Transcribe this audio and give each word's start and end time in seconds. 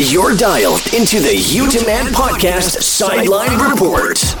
You're 0.00 0.36
dialed 0.36 0.94
into 0.94 1.18
the 1.18 1.34
Utah 1.34 1.84
Man 1.84 2.06
Podcast 2.12 2.82
Sideline 2.82 3.58
Report. 3.58 4.36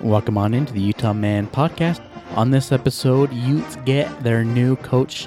Welcome 0.00 0.38
on 0.38 0.54
into 0.54 0.72
the 0.72 0.80
Utah 0.80 1.12
Man 1.12 1.48
Podcast. 1.48 2.00
On 2.36 2.52
this 2.52 2.70
episode, 2.70 3.32
Utes 3.32 3.74
get 3.84 4.22
their 4.22 4.44
new 4.44 4.76
coach 4.76 5.26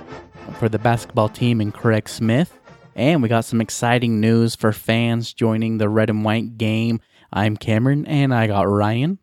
for 0.57 0.69
the 0.69 0.79
basketball 0.79 1.27
team 1.27 1.59
in 1.59 1.73
Craig 1.73 2.07
Smith. 2.07 2.57
And 2.95 3.21
we 3.21 3.27
got 3.27 3.43
some 3.43 3.59
exciting 3.59 4.21
news 4.21 4.55
for 4.55 4.71
fans 4.71 5.33
joining 5.33 5.77
the 5.77 5.89
red 5.89 6.09
and 6.09 6.23
white 6.23 6.57
game. 6.57 7.01
I'm 7.33 7.57
Cameron, 7.57 8.05
and 8.05 8.33
I 8.33 8.47
got 8.47 8.69
Ryan. 8.69 9.19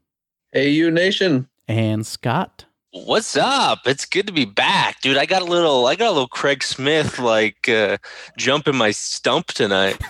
Hey, 0.53 0.69
you 0.69 0.91
nation. 0.91 1.49
And 1.67 2.07
Scott. 2.07 2.67
What's 2.93 3.37
up? 3.37 3.81
It's 3.85 4.07
good 4.07 4.27
to 4.29 4.33
be 4.33 4.47
back, 4.47 5.01
dude. 5.03 5.19
I 5.19 5.27
got 5.27 5.43
a 5.43 5.45
little, 5.45 5.87
I 5.87 5.95
got 5.95 6.09
a 6.09 6.13
little 6.13 6.29
Craig 6.29 6.63
Smith 6.63 7.19
like 7.19 7.69
uh, 7.69 7.99
jump 8.39 8.67
in 8.67 8.77
my 8.77 8.93
stump 8.93 9.49
tonight. 9.49 10.01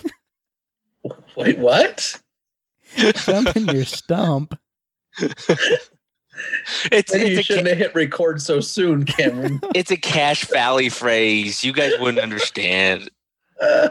Wait, 1.36 1.58
what? 1.58 2.20
Jump 2.96 3.56
in 3.56 3.66
your 3.66 3.84
stump. 3.84 4.56
it's, 5.18 7.12
Maybe 7.12 7.30
you 7.30 7.38
it's, 7.38 7.46
shouldn't 7.46 7.66
a, 7.66 7.70
have 7.70 7.78
hit 7.78 7.94
record 7.96 8.40
so 8.40 8.60
soon, 8.60 9.04
Cameron. 9.04 9.60
it's 9.74 9.90
a 9.90 9.96
Cache 9.96 10.44
Valley 10.44 10.88
phrase. 10.88 11.64
You 11.64 11.72
guys 11.72 11.92
wouldn't 11.98 12.22
understand. 12.22 13.10
Uh, 13.60 13.88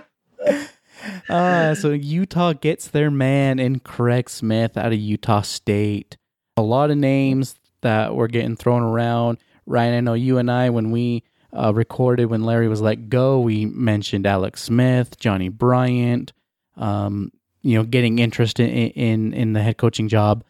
Uh, 1.30 1.76
so 1.76 1.92
Utah 1.92 2.54
gets 2.54 2.88
their 2.88 3.12
man 3.12 3.60
in 3.60 3.80
Craig 3.80 4.30
Smith 4.30 4.78
out 4.78 4.88
of 4.94 4.98
Utah 5.00 5.42
State. 5.42 6.18
A 6.58 6.62
lot 6.62 6.90
of 6.90 6.98
names 6.98 7.56
that 7.82 8.16
were 8.16 8.28
getting 8.28 8.56
thrown 8.56 8.84
around. 8.84 9.38
Ryan, 9.66 9.96
I 9.96 10.00
know 10.00 10.14
you 10.14 10.38
and 10.38 10.50
I, 10.50 10.70
when 10.70 10.92
we 10.92 11.24
uh, 11.54 11.74
recorded 11.74 12.26
when 12.26 12.44
Larry 12.44 12.68
was 12.68 12.82
let 12.82 13.10
go, 13.10 13.40
we 13.40 13.66
mentioned 13.66 14.26
Alex 14.26 14.64
Smith, 14.64 15.18
Johnny 15.18 15.50
Bryant, 15.50 16.34
um, 16.76 17.32
you 17.62 17.78
know, 17.78 17.84
getting 17.84 18.20
interest 18.20 18.60
in, 18.60 18.70
in 18.70 19.34
in 19.34 19.54
the 19.54 19.62
head 19.62 19.78
coaching 19.78 20.08
job. 20.08 20.44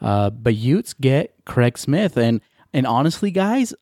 Uh, 0.00 0.30
but 0.30 0.54
Utes 0.54 0.94
get 0.94 1.34
Craig 1.44 1.78
Smith, 1.78 2.16
and 2.16 2.40
and 2.72 2.86
honestly, 2.86 3.30
guys, 3.30 3.72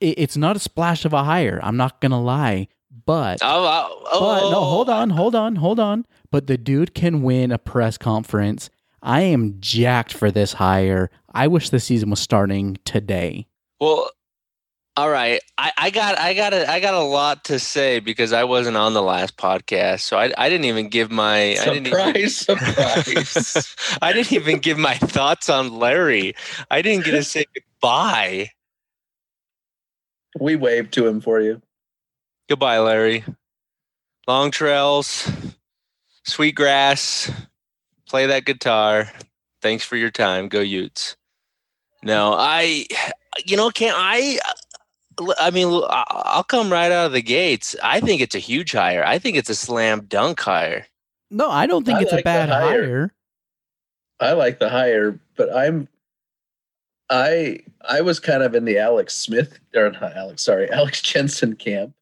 it, 0.00 0.14
it's 0.18 0.36
not 0.36 0.56
a 0.56 0.60
splash 0.60 1.04
of 1.04 1.12
a 1.12 1.24
hire. 1.24 1.60
I'm 1.62 1.76
not 1.76 2.00
gonna 2.00 2.20
lie, 2.22 2.68
but 3.04 3.38
Oh, 3.42 3.64
oh, 3.64 4.02
oh, 4.12 4.20
but 4.20 4.50
no, 4.50 4.60
hold 4.62 4.88
on, 4.88 5.10
hold 5.10 5.34
on, 5.34 5.56
hold 5.56 5.80
on. 5.80 6.06
But 6.30 6.46
the 6.46 6.58
dude 6.58 6.94
can 6.94 7.22
win 7.22 7.50
a 7.50 7.58
press 7.58 7.98
conference. 7.98 8.70
I 9.02 9.22
am 9.22 9.56
jacked 9.60 10.12
for 10.12 10.30
this 10.30 10.54
hire. 10.54 11.10
I 11.38 11.46
wish 11.46 11.70
the 11.70 11.78
season 11.78 12.10
was 12.10 12.18
starting 12.18 12.78
today. 12.84 13.46
Well, 13.78 14.10
all 14.96 15.08
right. 15.08 15.40
I, 15.56 15.70
I 15.78 15.90
got, 15.90 16.18
I 16.18 16.34
got, 16.34 16.52
a, 16.52 16.68
I 16.68 16.80
got 16.80 16.94
a 16.94 17.00
lot 17.00 17.44
to 17.44 17.60
say 17.60 18.00
because 18.00 18.32
I 18.32 18.42
wasn't 18.42 18.76
on 18.76 18.92
the 18.92 19.02
last 19.02 19.36
podcast, 19.36 20.00
so 20.00 20.18
I, 20.18 20.32
I 20.36 20.48
didn't 20.48 20.64
even 20.64 20.88
give 20.88 21.12
my, 21.12 21.52
I 21.52 21.64
didn't 21.64 21.86
even, 21.86 22.28
surprise, 22.28 22.36
surprise. 23.06 23.76
I 24.02 24.12
didn't 24.12 24.32
even 24.32 24.58
give 24.58 24.78
my 24.78 24.94
thoughts 24.94 25.48
on 25.48 25.78
Larry. 25.78 26.34
I 26.72 26.82
didn't 26.82 27.04
get 27.04 27.12
to 27.12 27.22
say 27.22 27.44
goodbye. 27.54 28.50
we 30.40 30.56
waved 30.56 30.92
to 30.94 31.06
him 31.06 31.20
for 31.20 31.40
you. 31.40 31.62
Goodbye, 32.48 32.80
Larry. 32.80 33.24
Long 34.26 34.50
trails, 34.50 35.30
sweet 36.24 36.56
grass, 36.56 37.30
play 38.08 38.26
that 38.26 38.44
guitar. 38.44 39.08
Thanks 39.62 39.84
for 39.84 39.94
your 39.94 40.10
time. 40.10 40.48
Go 40.48 40.58
Utes. 40.58 41.16
No, 42.02 42.34
I, 42.34 42.86
you 43.44 43.56
know, 43.56 43.70
can 43.70 43.94
I? 43.96 44.38
I 45.40 45.50
mean, 45.50 45.68
I- 45.68 46.04
I'll 46.08 46.44
come 46.44 46.70
right 46.70 46.92
out 46.92 47.06
of 47.06 47.12
the 47.12 47.22
gates. 47.22 47.74
I 47.82 48.00
think 48.00 48.20
it's 48.20 48.34
a 48.34 48.38
huge 48.40 48.72
hire. 48.72 49.04
I 49.04 49.18
think 49.18 49.36
it's 49.36 49.50
a 49.50 49.54
slam 49.54 50.02
dunk 50.06 50.40
hire. 50.40 50.86
No, 51.30 51.50
I 51.50 51.66
don't 51.66 51.84
think 51.84 51.98
I 51.98 52.02
it's 52.02 52.12
like 52.12 52.20
a 52.20 52.24
bad 52.24 52.48
hire. 52.48 52.86
hire. 52.86 53.14
I 54.20 54.32
like 54.32 54.58
the 54.58 54.68
hire, 54.68 55.18
but 55.36 55.54
I'm, 55.54 55.88
I, 57.10 57.60
I 57.88 58.00
was 58.00 58.18
kind 58.20 58.42
of 58.42 58.54
in 58.54 58.64
the 58.64 58.78
Alex 58.78 59.14
Smith 59.14 59.58
or 59.74 59.90
not 59.90 60.16
Alex, 60.16 60.42
sorry, 60.42 60.70
Alex 60.72 61.02
Jensen 61.02 61.54
camp. 61.56 61.94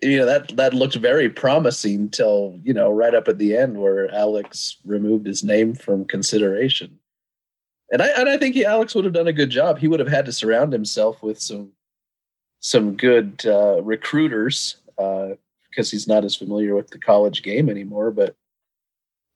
You 0.00 0.18
know 0.18 0.26
that 0.26 0.56
that 0.56 0.74
looked 0.74 0.94
very 0.94 1.28
promising 1.28 2.08
till 2.10 2.60
you 2.62 2.72
know 2.72 2.92
right 2.92 3.16
up 3.16 3.26
at 3.26 3.38
the 3.38 3.56
end 3.56 3.78
where 3.80 4.08
Alex 4.14 4.76
removed 4.84 5.26
his 5.26 5.42
name 5.42 5.74
from 5.74 6.04
consideration. 6.04 6.96
And 7.90 8.02
I 8.02 8.08
and 8.08 8.28
I 8.28 8.36
think 8.36 8.54
he, 8.54 8.64
Alex 8.64 8.94
would 8.94 9.04
have 9.04 9.14
done 9.14 9.28
a 9.28 9.32
good 9.32 9.50
job. 9.50 9.78
He 9.78 9.88
would 9.88 10.00
have 10.00 10.08
had 10.08 10.26
to 10.26 10.32
surround 10.32 10.72
himself 10.72 11.22
with 11.22 11.40
some 11.40 11.72
some 12.60 12.96
good 12.96 13.42
uh, 13.46 13.82
recruiters 13.82 14.76
uh, 14.98 15.30
because 15.70 15.90
he's 15.90 16.08
not 16.08 16.24
as 16.24 16.34
familiar 16.34 16.74
with 16.74 16.90
the 16.90 16.98
college 16.98 17.42
game 17.42 17.68
anymore. 17.68 18.10
But 18.10 18.34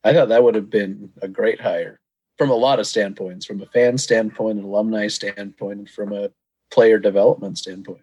I 0.05 0.13
thought 0.13 0.29
that 0.29 0.43
would 0.43 0.55
have 0.55 0.71
been 0.71 1.11
a 1.23 1.29
great 1.29 1.61
hire 1.61 2.01
from 2.37 2.51
a 2.51 2.55
lot 2.55 2.81
of 2.81 2.87
standpoints, 2.87 3.47
from 3.47 3.63
a 3.63 3.67
fan 3.67 3.97
standpoint, 3.99 4.59
an 4.59 4.65
alumni 4.65 5.07
standpoint, 5.07 5.79
and 5.79 5.91
from 5.91 6.13
a 6.13 6.31
player 6.71 6.99
development 6.99 7.59
standpoint. 7.59 8.03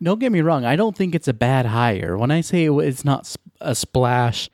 Don't 0.00 0.20
get 0.20 0.30
me 0.30 0.42
wrong. 0.42 0.64
I 0.64 0.76
don't 0.76 0.96
think 0.96 1.14
it's 1.14 1.28
a 1.28 1.32
bad 1.32 1.66
hire. 1.66 2.16
When 2.16 2.30
I 2.30 2.40
say 2.40 2.66
it's 2.66 3.04
not 3.04 3.34
a 3.60 3.74
splash, 3.74 4.48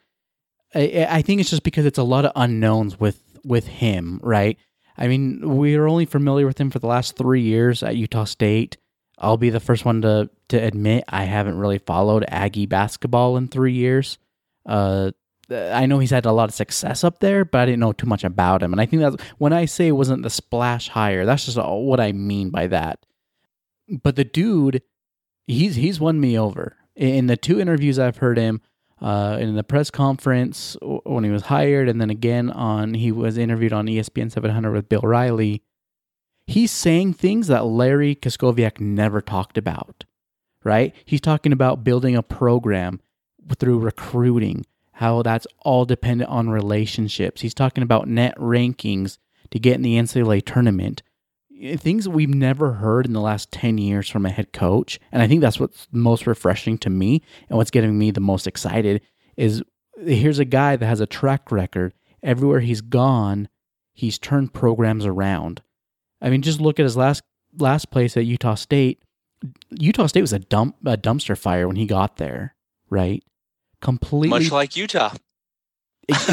I, 0.74 1.06
I 1.10 1.22
think 1.22 1.40
it's 1.40 1.50
just 1.50 1.64
because 1.64 1.84
it's 1.84 1.98
a 1.98 2.02
lot 2.02 2.24
of 2.24 2.32
unknowns 2.34 2.98
with 2.98 3.20
with 3.44 3.66
him, 3.66 4.20
right? 4.22 4.58
I 4.96 5.08
mean, 5.08 5.40
we're 5.42 5.86
only 5.86 6.06
familiar 6.06 6.46
with 6.46 6.60
him 6.60 6.70
for 6.70 6.78
the 6.78 6.86
last 6.86 7.16
three 7.16 7.42
years 7.42 7.82
at 7.82 7.96
Utah 7.96 8.24
State. 8.24 8.76
I'll 9.18 9.36
be 9.36 9.50
the 9.50 9.60
first 9.60 9.84
one 9.84 10.02
to 10.02 10.30
to 10.48 10.56
admit 10.56 11.04
I 11.08 11.24
haven't 11.24 11.58
really 11.58 11.78
followed 11.78 12.24
Aggie 12.28 12.66
basketball 12.66 13.36
in 13.36 13.48
three 13.48 13.72
years. 13.72 14.18
Uh, 14.66 15.12
I 15.50 15.86
know 15.86 15.98
he's 15.98 16.10
had 16.10 16.26
a 16.26 16.32
lot 16.32 16.48
of 16.48 16.54
success 16.54 17.04
up 17.04 17.20
there, 17.20 17.44
but 17.44 17.60
I 17.60 17.66
didn't 17.66 17.80
know 17.80 17.92
too 17.92 18.06
much 18.06 18.24
about 18.24 18.62
him. 18.62 18.72
And 18.72 18.80
I 18.80 18.86
think 18.86 19.02
that's 19.02 19.22
when 19.38 19.52
I 19.52 19.66
say 19.66 19.88
it 19.88 19.92
wasn't 19.92 20.22
the 20.22 20.30
splash 20.30 20.88
hire. 20.88 21.26
That's 21.26 21.44
just 21.44 21.58
what 21.58 22.00
I 22.00 22.12
mean 22.12 22.50
by 22.50 22.66
that. 22.68 23.04
But 24.02 24.16
the 24.16 24.24
dude, 24.24 24.82
he's 25.46 25.76
he's 25.76 26.00
won 26.00 26.20
me 26.20 26.38
over 26.38 26.76
in 26.96 27.26
the 27.26 27.36
two 27.36 27.60
interviews 27.60 27.98
I've 27.98 28.18
heard 28.18 28.38
him. 28.38 28.60
Uh, 29.04 29.36
in 29.38 29.54
the 29.54 29.62
press 29.62 29.90
conference 29.90 30.78
when 30.80 31.24
he 31.24 31.30
was 31.30 31.42
hired, 31.42 31.90
and 31.90 32.00
then 32.00 32.08
again 32.08 32.48
on 32.48 32.94
he 32.94 33.12
was 33.12 33.36
interviewed 33.36 33.70
on 33.70 33.84
ESPN 33.86 34.32
700 34.32 34.72
with 34.72 34.88
Bill 34.88 35.02
Riley. 35.02 35.62
He's 36.46 36.72
saying 36.72 37.12
things 37.12 37.48
that 37.48 37.66
Larry 37.66 38.14
Krystkowiak 38.14 38.80
never 38.80 39.20
talked 39.20 39.58
about, 39.58 40.06
right? 40.62 40.94
He's 41.04 41.20
talking 41.20 41.52
about 41.52 41.84
building 41.84 42.16
a 42.16 42.22
program 42.22 42.98
through 43.54 43.80
recruiting, 43.80 44.64
how 44.92 45.20
that's 45.20 45.46
all 45.60 45.84
dependent 45.84 46.30
on 46.30 46.48
relationships. 46.48 47.42
He's 47.42 47.52
talking 47.52 47.82
about 47.82 48.08
net 48.08 48.34
rankings 48.38 49.18
to 49.50 49.58
get 49.58 49.74
in 49.74 49.82
the 49.82 49.98
NCAA 49.98 50.46
tournament. 50.46 51.02
Things 51.76 52.08
we've 52.08 52.34
never 52.34 52.74
heard 52.74 53.06
in 53.06 53.12
the 53.12 53.20
last 53.20 53.50
10 53.52 53.78
years 53.78 54.08
from 54.08 54.26
a 54.26 54.30
head 54.30 54.52
coach. 54.52 55.00
And 55.10 55.22
I 55.22 55.28
think 55.28 55.40
that's 55.40 55.58
what's 55.58 55.88
most 55.92 56.26
refreshing 56.26 56.76
to 56.78 56.90
me 56.90 57.22
and 57.48 57.56
what's 57.56 57.70
getting 57.70 57.98
me 57.98 58.10
the 58.10 58.20
most 58.20 58.46
excited 58.46 59.00
is 59.36 59.62
here's 59.98 60.38
a 60.38 60.44
guy 60.44 60.76
that 60.76 60.86
has 60.86 61.00
a 61.00 61.06
track 61.06 61.50
record. 61.50 61.94
Everywhere 62.22 62.60
he's 62.60 62.80
gone, 62.80 63.48
he's 63.92 64.18
turned 64.18 64.52
programs 64.52 65.06
around. 65.06 65.62
I 66.20 66.30
mean, 66.30 66.42
just 66.42 66.60
look 66.60 66.78
at 66.78 66.84
his 66.84 66.96
last 66.96 67.22
last 67.58 67.90
place 67.90 68.16
at 68.16 68.24
Utah 68.24 68.54
State. 68.54 69.02
Utah 69.70 70.06
State 70.06 70.22
was 70.22 70.32
a 70.32 70.38
dump 70.38 70.76
a 70.84 70.96
dumpster 70.96 71.36
fire 71.36 71.66
when 71.66 71.76
he 71.76 71.86
got 71.86 72.16
there, 72.16 72.54
right? 72.90 73.22
Completely 73.80 74.28
Much 74.28 74.50
like 74.50 74.76
Utah. 74.76 75.14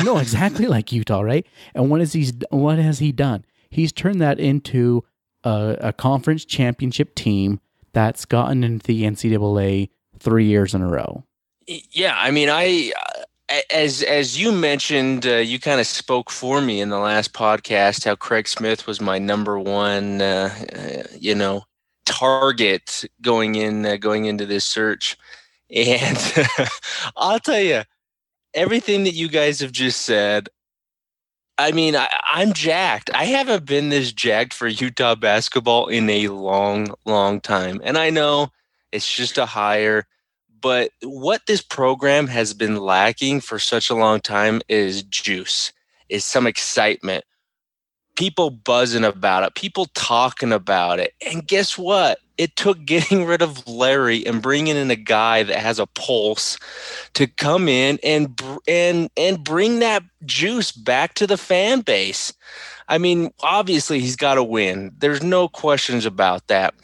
no, 0.03 0.17
exactly 0.19 0.65
like 0.67 0.91
Utah, 0.91 1.21
right? 1.21 1.45
And 1.73 1.89
what 1.89 1.99
has 1.99 2.13
he 2.13 2.31
what 2.49 2.79
has 2.79 2.99
he 2.99 3.11
done? 3.11 3.45
He's 3.69 3.91
turned 3.91 4.21
that 4.21 4.39
into 4.39 5.03
a, 5.43 5.77
a 5.81 5.93
conference 5.93 6.45
championship 6.45 7.15
team 7.15 7.59
that's 7.93 8.25
gotten 8.25 8.63
into 8.63 8.85
the 8.87 9.03
NCAA 9.03 9.89
three 10.19 10.45
years 10.45 10.73
in 10.73 10.81
a 10.81 10.87
row. 10.87 11.23
Yeah, 11.67 12.15
I 12.17 12.31
mean, 12.31 12.49
I 12.49 12.91
uh, 12.97 13.21
as 13.69 14.01
as 14.03 14.39
you 14.39 14.51
mentioned, 14.51 15.25
uh, 15.25 15.37
you 15.37 15.59
kind 15.59 15.79
of 15.79 15.87
spoke 15.87 16.29
for 16.29 16.61
me 16.61 16.81
in 16.81 16.89
the 16.89 16.99
last 16.99 17.33
podcast 17.33 18.05
how 18.05 18.15
Craig 18.15 18.47
Smith 18.47 18.87
was 18.87 19.01
my 19.01 19.19
number 19.19 19.59
one, 19.59 20.21
uh, 20.21 20.53
uh, 20.75 21.03
you 21.19 21.35
know, 21.35 21.63
target 22.05 23.05
going 23.21 23.55
in 23.55 23.85
uh, 23.85 23.97
going 23.97 24.25
into 24.25 24.45
this 24.45 24.65
search, 24.65 25.17
and 25.69 26.17
I'll 27.17 27.39
tell 27.39 27.61
you, 27.61 27.83
everything 28.53 29.03
that 29.03 29.13
you 29.13 29.27
guys 29.27 29.59
have 29.59 29.71
just 29.71 30.01
said. 30.01 30.49
I 31.57 31.71
mean, 31.71 31.95
I, 31.95 32.07
I'm 32.23 32.53
jacked. 32.53 33.11
I 33.13 33.25
haven't 33.25 33.65
been 33.65 33.89
this 33.89 34.11
jacked 34.11 34.53
for 34.53 34.67
Utah 34.67 35.15
basketball 35.15 35.87
in 35.87 36.09
a 36.09 36.29
long, 36.29 36.93
long 37.05 37.39
time, 37.39 37.81
and 37.83 37.97
I 37.97 38.09
know 38.09 38.51
it's 38.91 39.13
just 39.13 39.37
a 39.37 39.45
hire. 39.45 40.07
But 40.61 40.91
what 41.01 41.41
this 41.47 41.61
program 41.61 42.27
has 42.27 42.53
been 42.53 42.77
lacking 42.77 43.41
for 43.41 43.57
such 43.57 43.89
a 43.89 43.95
long 43.95 44.19
time 44.19 44.61
is 44.69 45.03
juice, 45.03 45.71
is 46.09 46.23
some 46.23 46.45
excitement. 46.45 47.25
People 48.21 48.51
buzzing 48.51 49.03
about 49.03 49.41
it, 49.41 49.55
people 49.55 49.87
talking 49.95 50.53
about 50.53 50.99
it. 50.99 51.15
And 51.25 51.47
guess 51.47 51.75
what? 51.75 52.19
It 52.37 52.55
took 52.55 52.85
getting 52.85 53.25
rid 53.31 53.41
of 53.41 53.67
Larry 53.67 54.23
and 54.27 54.43
bringing 54.43 54.75
in 54.75 54.91
a 54.91 54.95
guy 54.95 55.41
that 55.41 55.57
has 55.57 55.79
a 55.79 55.87
pulse 55.87 56.59
to 57.15 57.25
come 57.25 57.67
in 57.67 57.97
and 58.03 58.39
and 58.67 59.09
and 59.17 59.43
bring 59.43 59.79
that 59.79 60.03
juice 60.23 60.71
back 60.71 61.15
to 61.15 61.25
the 61.25 61.35
fan 61.35 61.81
base. 61.81 62.31
I 62.87 62.99
mean, 62.99 63.31
obviously 63.41 63.99
he's 63.99 64.15
got 64.15 64.35
to 64.35 64.43
win. 64.43 64.91
There's 64.99 65.23
no 65.23 65.47
questions 65.47 66.05
about 66.05 66.45
that. 66.45 66.75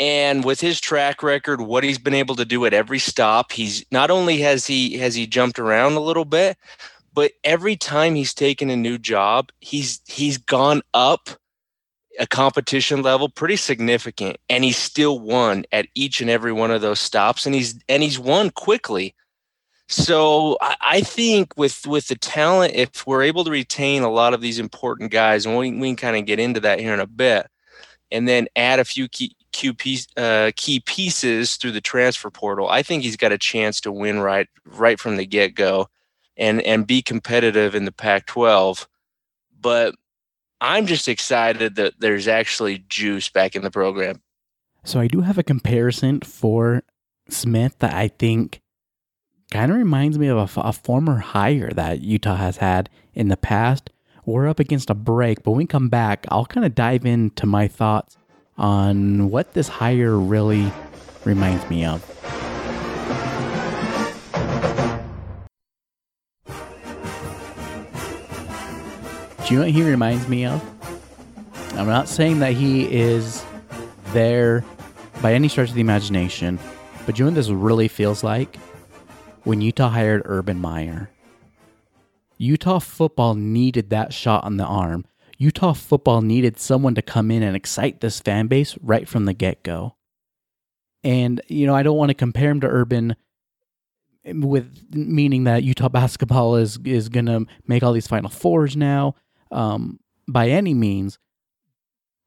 And 0.00 0.42
with 0.42 0.60
his 0.60 0.80
track 0.80 1.22
record, 1.22 1.60
what 1.60 1.84
he's 1.84 1.98
been 1.98 2.14
able 2.14 2.36
to 2.36 2.46
do 2.46 2.64
at 2.64 2.72
every 2.72 3.00
stop, 3.00 3.52
he's 3.52 3.84
not 3.92 4.10
only 4.10 4.38
has 4.38 4.66
he 4.66 4.96
has 4.96 5.14
he 5.14 5.26
jumped 5.26 5.58
around 5.58 5.94
a 5.94 6.00
little 6.00 6.24
bit, 6.24 6.56
but 7.18 7.32
every 7.42 7.74
time 7.74 8.14
he's 8.14 8.32
taken 8.32 8.70
a 8.70 8.76
new 8.76 8.96
job, 8.96 9.50
he's 9.58 10.00
he's 10.06 10.38
gone 10.38 10.82
up 10.94 11.28
a 12.20 12.28
competition 12.28 13.02
level 13.02 13.28
pretty 13.28 13.56
significant 13.56 14.36
and 14.48 14.62
he's 14.62 14.76
still 14.76 15.18
won 15.18 15.64
at 15.72 15.88
each 15.96 16.20
and 16.20 16.30
every 16.30 16.52
one 16.52 16.70
of 16.70 16.80
those 16.80 17.00
stops 17.00 17.44
and 17.44 17.56
he's 17.56 17.76
and 17.88 18.04
he's 18.04 18.20
won 18.20 18.50
quickly. 18.50 19.16
So 19.88 20.58
I, 20.60 20.76
I 20.80 21.00
think 21.00 21.54
with 21.56 21.88
with 21.88 22.06
the 22.06 22.14
talent 22.14 22.74
if 22.76 23.04
we're 23.04 23.24
able 23.24 23.42
to 23.42 23.50
retain 23.50 24.04
a 24.04 24.12
lot 24.12 24.32
of 24.32 24.40
these 24.40 24.60
important 24.60 25.10
guys 25.10 25.44
and 25.44 25.58
we, 25.58 25.72
we 25.72 25.88
can 25.88 25.96
kind 25.96 26.16
of 26.16 26.24
get 26.24 26.38
into 26.38 26.60
that 26.60 26.78
here 26.78 26.94
in 26.94 27.00
a 27.00 27.06
bit 27.08 27.48
and 28.12 28.28
then 28.28 28.46
add 28.54 28.78
a 28.78 28.84
few 28.84 29.08
key 29.08 29.34
key, 29.50 29.72
piece, 29.72 30.06
uh, 30.16 30.52
key 30.54 30.78
pieces 30.78 31.56
through 31.56 31.72
the 31.72 31.80
transfer 31.80 32.30
portal 32.30 32.68
i 32.68 32.82
think 32.82 33.02
he's 33.02 33.16
got 33.16 33.32
a 33.32 33.38
chance 33.38 33.80
to 33.80 33.90
win 33.90 34.20
right 34.20 34.46
right 34.66 35.00
from 35.00 35.16
the 35.16 35.26
get-go 35.26 35.88
and 36.38 36.62
and 36.62 36.86
be 36.86 37.02
competitive 37.02 37.74
in 37.74 37.84
the 37.84 37.92
Pac-12. 37.92 38.86
But 39.60 39.94
I'm 40.60 40.86
just 40.86 41.08
excited 41.08 41.76
that 41.76 42.00
there's 42.00 42.28
actually 42.28 42.84
juice 42.88 43.28
back 43.28 43.54
in 43.54 43.62
the 43.62 43.70
program. 43.70 44.22
So 44.84 45.00
I 45.00 45.06
do 45.06 45.20
have 45.20 45.38
a 45.38 45.42
comparison 45.42 46.20
for 46.20 46.82
Smith 47.28 47.78
that 47.80 47.92
I 47.92 48.08
think 48.08 48.60
kind 49.50 49.70
of 49.70 49.78
reminds 49.78 50.18
me 50.18 50.28
of 50.28 50.56
a, 50.56 50.60
a, 50.60 50.72
former 50.72 51.18
hire 51.18 51.70
that 51.70 52.00
Utah 52.00 52.36
has 52.36 52.58
had 52.58 52.88
in 53.14 53.28
the 53.28 53.36
past. 53.36 53.90
We're 54.24 54.48
up 54.48 54.60
against 54.60 54.90
a 54.90 54.94
break, 54.94 55.42
but 55.42 55.52
when 55.52 55.58
we 55.58 55.66
come 55.66 55.88
back, 55.88 56.26
I'll 56.30 56.46
kind 56.46 56.66
of 56.66 56.74
dive 56.74 57.06
into 57.06 57.46
my 57.46 57.66
thoughts 57.66 58.16
on 58.56 59.30
what 59.30 59.54
this 59.54 59.68
hire 59.68 60.18
really 60.18 60.70
reminds 61.24 61.68
me 61.70 61.84
of. 61.84 62.04
Do 69.48 69.54
you 69.54 69.60
know 69.60 69.64
what 69.64 69.72
he 69.72 69.82
reminds 69.82 70.28
me 70.28 70.44
of? 70.44 70.62
I'm 71.72 71.86
not 71.86 72.06
saying 72.06 72.40
that 72.40 72.52
he 72.52 72.84
is 72.84 73.42
there 74.12 74.62
by 75.22 75.32
any 75.32 75.48
stretch 75.48 75.70
of 75.70 75.74
the 75.74 75.80
imagination, 75.80 76.58
but 77.06 77.14
do 77.14 77.20
you 77.20 77.24
know 77.24 77.30
what 77.30 77.36
this 77.36 77.48
really 77.48 77.88
feels 77.88 78.22
like? 78.22 78.56
When 79.44 79.62
Utah 79.62 79.88
hired 79.88 80.20
Urban 80.26 80.60
Meyer. 80.60 81.08
Utah 82.36 82.78
football 82.78 83.34
needed 83.36 83.88
that 83.88 84.12
shot 84.12 84.44
on 84.44 84.58
the 84.58 84.66
arm. 84.66 85.06
Utah 85.38 85.72
football 85.72 86.20
needed 86.20 86.58
someone 86.58 86.94
to 86.94 87.00
come 87.00 87.30
in 87.30 87.42
and 87.42 87.56
excite 87.56 88.02
this 88.02 88.20
fan 88.20 88.48
base 88.48 88.76
right 88.82 89.08
from 89.08 89.24
the 89.24 89.32
get 89.32 89.62
go. 89.62 89.96
And, 91.02 91.40
you 91.48 91.66
know, 91.66 91.74
I 91.74 91.82
don't 91.82 91.96
want 91.96 92.10
to 92.10 92.14
compare 92.14 92.50
him 92.50 92.60
to 92.60 92.66
Urban 92.66 93.16
with 94.26 94.88
meaning 94.90 95.44
that 95.44 95.62
Utah 95.62 95.88
basketball 95.88 96.56
is 96.56 96.78
is 96.84 97.08
going 97.08 97.24
to 97.24 97.46
make 97.66 97.82
all 97.82 97.94
these 97.94 98.06
final 98.06 98.28
fours 98.28 98.76
now 98.76 99.14
um, 99.50 100.00
by 100.26 100.48
any 100.48 100.74
means, 100.74 101.18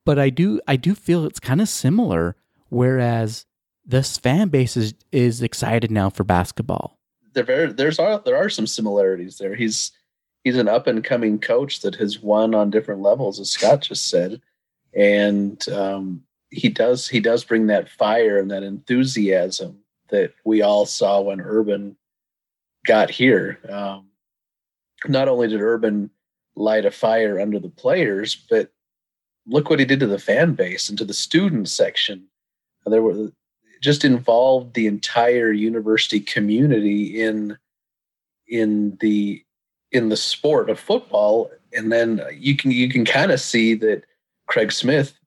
but 0.05 0.17
I 0.19 0.29
do 0.29 0.59
I 0.67 0.75
do 0.75 0.95
feel 0.95 1.25
it's 1.25 1.39
kind 1.39 1.61
of 1.61 1.69
similar. 1.69 2.35
Whereas 2.69 3.45
this 3.85 4.17
fan 4.17 4.49
base 4.49 4.77
is 4.77 4.93
is 5.11 5.41
excited 5.41 5.91
now 5.91 6.09
for 6.09 6.23
basketball. 6.23 6.99
There 7.33 7.43
very 7.43 7.71
there's 7.71 7.99
are 7.99 8.21
there 8.23 8.37
are 8.37 8.49
some 8.49 8.67
similarities 8.67 9.37
there. 9.37 9.55
He's 9.55 9.91
he's 10.43 10.57
an 10.57 10.67
up 10.67 10.87
and 10.87 11.03
coming 11.03 11.39
coach 11.39 11.81
that 11.81 11.95
has 11.95 12.19
won 12.19 12.55
on 12.55 12.69
different 12.69 13.01
levels, 13.01 13.39
as 13.39 13.49
Scott 13.49 13.81
just 13.81 14.09
said, 14.09 14.41
and 14.93 15.67
um, 15.69 16.23
he 16.49 16.69
does 16.69 17.07
he 17.07 17.19
does 17.19 17.43
bring 17.43 17.67
that 17.67 17.89
fire 17.89 18.37
and 18.37 18.51
that 18.51 18.63
enthusiasm 18.63 19.79
that 20.09 20.33
we 20.43 20.61
all 20.61 20.85
saw 20.85 21.21
when 21.21 21.41
Urban 21.41 21.95
got 22.85 23.09
here. 23.09 23.59
Um, 23.69 24.07
not 25.07 25.27
only 25.27 25.47
did 25.47 25.61
Urban 25.61 26.11
light 26.61 26.85
a 26.85 26.91
fire 26.91 27.39
under 27.39 27.59
the 27.59 27.69
players, 27.69 28.35
but 28.49 28.71
look 29.47 29.69
what 29.69 29.79
he 29.79 29.85
did 29.85 29.99
to 29.99 30.07
the 30.07 30.19
fan 30.19 30.53
base 30.53 30.89
and 30.89 30.97
to 30.97 31.05
the 31.05 31.13
student 31.13 31.67
section. 31.67 32.27
There 32.85 33.01
were 33.01 33.31
just 33.81 34.05
involved 34.05 34.73
the 34.73 34.87
entire 34.87 35.51
university 35.51 36.19
community 36.19 37.21
in 37.21 37.57
in 38.47 38.97
the 39.01 39.43
in 39.91 40.09
the 40.09 40.17
sport 40.17 40.69
of 40.69 40.79
football 40.79 41.49
and 41.73 41.91
then 41.91 42.21
you 42.33 42.55
can 42.55 42.71
you 42.71 42.89
can 42.89 43.05
kind 43.05 43.31
of 43.31 43.39
see 43.39 43.73
that 43.75 44.03
Craig 44.47 44.71
Smith 44.71 45.17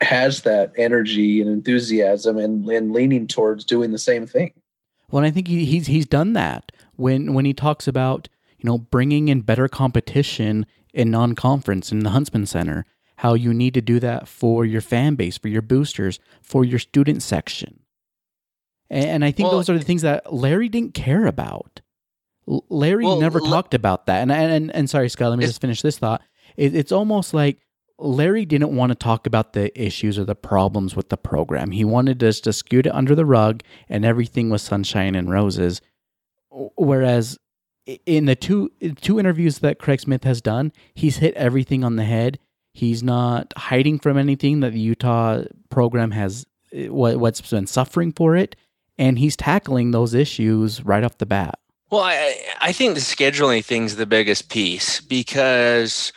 has 0.00 0.42
that 0.42 0.72
energy 0.76 1.40
and 1.40 1.50
enthusiasm 1.50 2.38
and, 2.38 2.66
and 2.68 2.92
leaning 2.92 3.26
towards 3.26 3.64
doing 3.64 3.92
the 3.92 3.98
same 3.98 4.26
thing. 4.26 4.52
Well, 5.10 5.24
I 5.24 5.30
think 5.30 5.48
he, 5.48 5.64
he's 5.64 5.86
he's 5.86 6.06
done 6.06 6.32
that 6.34 6.72
when 6.96 7.34
when 7.34 7.44
he 7.44 7.52
talks 7.52 7.88
about 7.88 8.28
you 8.62 8.68
know, 8.68 8.78
bringing 8.78 9.28
in 9.28 9.40
better 9.40 9.68
competition 9.68 10.66
in 10.92 11.10
non-conference 11.10 11.92
in 11.92 12.00
the 12.00 12.10
Huntsman 12.10 12.46
Center, 12.46 12.84
how 13.16 13.34
you 13.34 13.54
need 13.54 13.74
to 13.74 13.80
do 13.80 14.00
that 14.00 14.28
for 14.28 14.64
your 14.64 14.80
fan 14.80 15.14
base, 15.14 15.38
for 15.38 15.48
your 15.48 15.62
boosters, 15.62 16.18
for 16.42 16.64
your 16.64 16.78
student 16.78 17.22
section. 17.22 17.80
And 18.88 19.24
I 19.24 19.30
think 19.30 19.48
well, 19.48 19.58
those 19.58 19.70
are 19.70 19.78
the 19.78 19.84
things 19.84 20.02
that 20.02 20.32
Larry 20.32 20.68
didn't 20.68 20.94
care 20.94 21.26
about. 21.26 21.80
Larry 22.46 23.04
well, 23.04 23.20
never 23.20 23.38
l- 23.38 23.46
talked 23.46 23.74
about 23.74 24.06
that. 24.06 24.22
And, 24.22 24.32
and 24.32 24.74
and 24.74 24.90
sorry, 24.90 25.08
Scott, 25.08 25.30
let 25.30 25.38
me 25.38 25.46
just 25.46 25.60
finish 25.60 25.80
this 25.80 25.98
thought. 25.98 26.22
It, 26.56 26.74
it's 26.74 26.90
almost 26.90 27.32
like 27.32 27.58
Larry 27.98 28.44
didn't 28.44 28.74
want 28.74 28.90
to 28.90 28.96
talk 28.96 29.26
about 29.26 29.52
the 29.52 29.78
issues 29.80 30.18
or 30.18 30.24
the 30.24 30.34
problems 30.34 30.96
with 30.96 31.10
the 31.10 31.16
program. 31.16 31.70
He 31.70 31.84
wanted 31.84 32.24
us 32.24 32.40
to 32.40 32.52
scoot 32.52 32.86
it 32.86 32.94
under 32.94 33.14
the 33.14 33.26
rug 33.26 33.62
and 33.88 34.04
everything 34.04 34.50
was 34.50 34.62
sunshine 34.62 35.14
and 35.14 35.30
roses. 35.30 35.80
Whereas 36.50 37.38
in 38.06 38.26
the 38.26 38.36
two 38.36 38.70
two 39.00 39.18
interviews 39.18 39.58
that 39.60 39.78
Craig 39.78 40.00
Smith 40.00 40.24
has 40.24 40.40
done, 40.40 40.72
he's 40.94 41.18
hit 41.18 41.34
everything 41.34 41.84
on 41.84 41.96
the 41.96 42.04
head. 42.04 42.38
He's 42.72 43.02
not 43.02 43.52
hiding 43.56 43.98
from 43.98 44.16
anything 44.16 44.60
that 44.60 44.72
the 44.72 44.80
Utah 44.80 45.42
program 45.70 46.12
has 46.12 46.46
what 46.72 47.18
what's 47.18 47.40
been 47.40 47.66
suffering 47.66 48.12
for 48.12 48.36
it, 48.36 48.56
and 48.98 49.18
he's 49.18 49.36
tackling 49.36 49.90
those 49.90 50.14
issues 50.14 50.84
right 50.84 51.04
off 51.04 51.18
the 51.18 51.26
bat. 51.26 51.58
Well, 51.90 52.02
I 52.02 52.36
I 52.60 52.72
think 52.72 52.94
the 52.94 53.00
scheduling 53.00 53.64
thing's 53.64 53.96
the 53.96 54.06
biggest 54.06 54.48
piece 54.48 55.00
because 55.00 56.12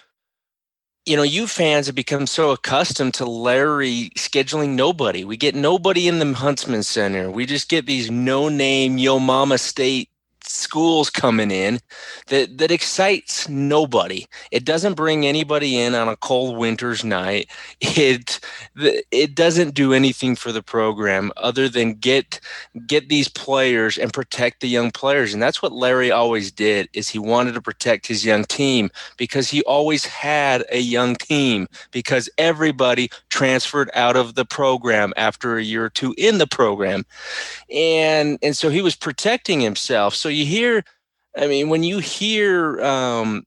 you 1.06 1.18
know, 1.18 1.24
you 1.24 1.48
fans 1.48 1.88
have 1.88 1.96
become 1.96 2.26
so 2.28 2.52
accustomed 2.52 3.14
to 3.16 3.26
Larry 3.26 4.10
scheduling 4.16 4.70
nobody. 4.70 5.26
We 5.26 5.36
get 5.36 5.54
nobody 5.54 6.08
in 6.08 6.20
the 6.20 6.34
Huntsman 6.34 6.84
Center. 6.84 7.30
We 7.30 7.46
just 7.46 7.68
get 7.68 7.86
these 7.86 8.10
no 8.10 8.48
name 8.48 8.98
Yo 8.98 9.20
Mama 9.20 9.58
State 9.58 10.10
schools 10.48 11.10
coming 11.10 11.52
in 11.52 11.80
that 12.28 12.58
that 12.58 12.72
excites 12.72 13.48
nobody. 13.50 14.26
It 14.52 14.66
doesn't 14.66 14.96
bring 14.96 15.26
anybody 15.26 15.80
in 15.80 15.96
on 15.96 16.08
a 16.08 16.16
cold 16.18 16.58
winter's 16.58 17.04
night. 17.04 17.50
It 17.96 18.40
it 19.12 19.36
doesn't 19.36 19.76
do 19.76 19.94
anything 19.94 20.36
for 20.36 20.52
the 20.52 20.64
program 20.64 21.32
other 21.38 21.70
than 21.70 21.94
get 21.94 22.40
get 22.88 23.10
these 23.10 23.28
players 23.28 23.98
and 23.98 24.12
protect 24.12 24.62
the 24.62 24.68
young 24.68 24.92
players. 24.92 25.34
And 25.34 25.42
that's 25.42 25.62
what 25.62 25.72
Larry 25.72 26.12
always 26.12 26.52
did 26.52 26.90
is 26.94 27.10
he 27.10 27.20
wanted 27.20 27.54
to 27.54 27.62
protect 27.62 28.08
his 28.08 28.26
young 28.26 28.44
team 28.46 28.90
because 29.18 29.50
he 29.50 29.62
always 29.64 30.06
had 30.06 30.66
a 30.72 30.80
young 30.80 31.16
team 31.16 31.68
because 31.92 32.30
everybody 32.38 33.10
transferred 33.30 33.90
out 33.94 34.16
of 34.16 34.36
the 34.36 34.46
program 34.46 35.14
after 35.18 35.58
a 35.58 35.64
year 35.64 35.86
or 35.86 35.90
two 35.90 36.16
in 36.18 36.38
the 36.40 36.48
program. 36.48 37.06
And 37.72 38.40
and 38.42 38.58
so 38.58 38.70
he 38.70 38.82
was 38.82 38.96
protecting 38.96 39.62
himself. 39.62 40.16
So 40.16 40.30
you 40.34 40.46
hear, 40.46 40.84
I 41.38 41.48
mean, 41.48 41.70
when 41.70 41.84
you 41.84 42.00
hear, 42.00 42.82
um, 42.82 43.44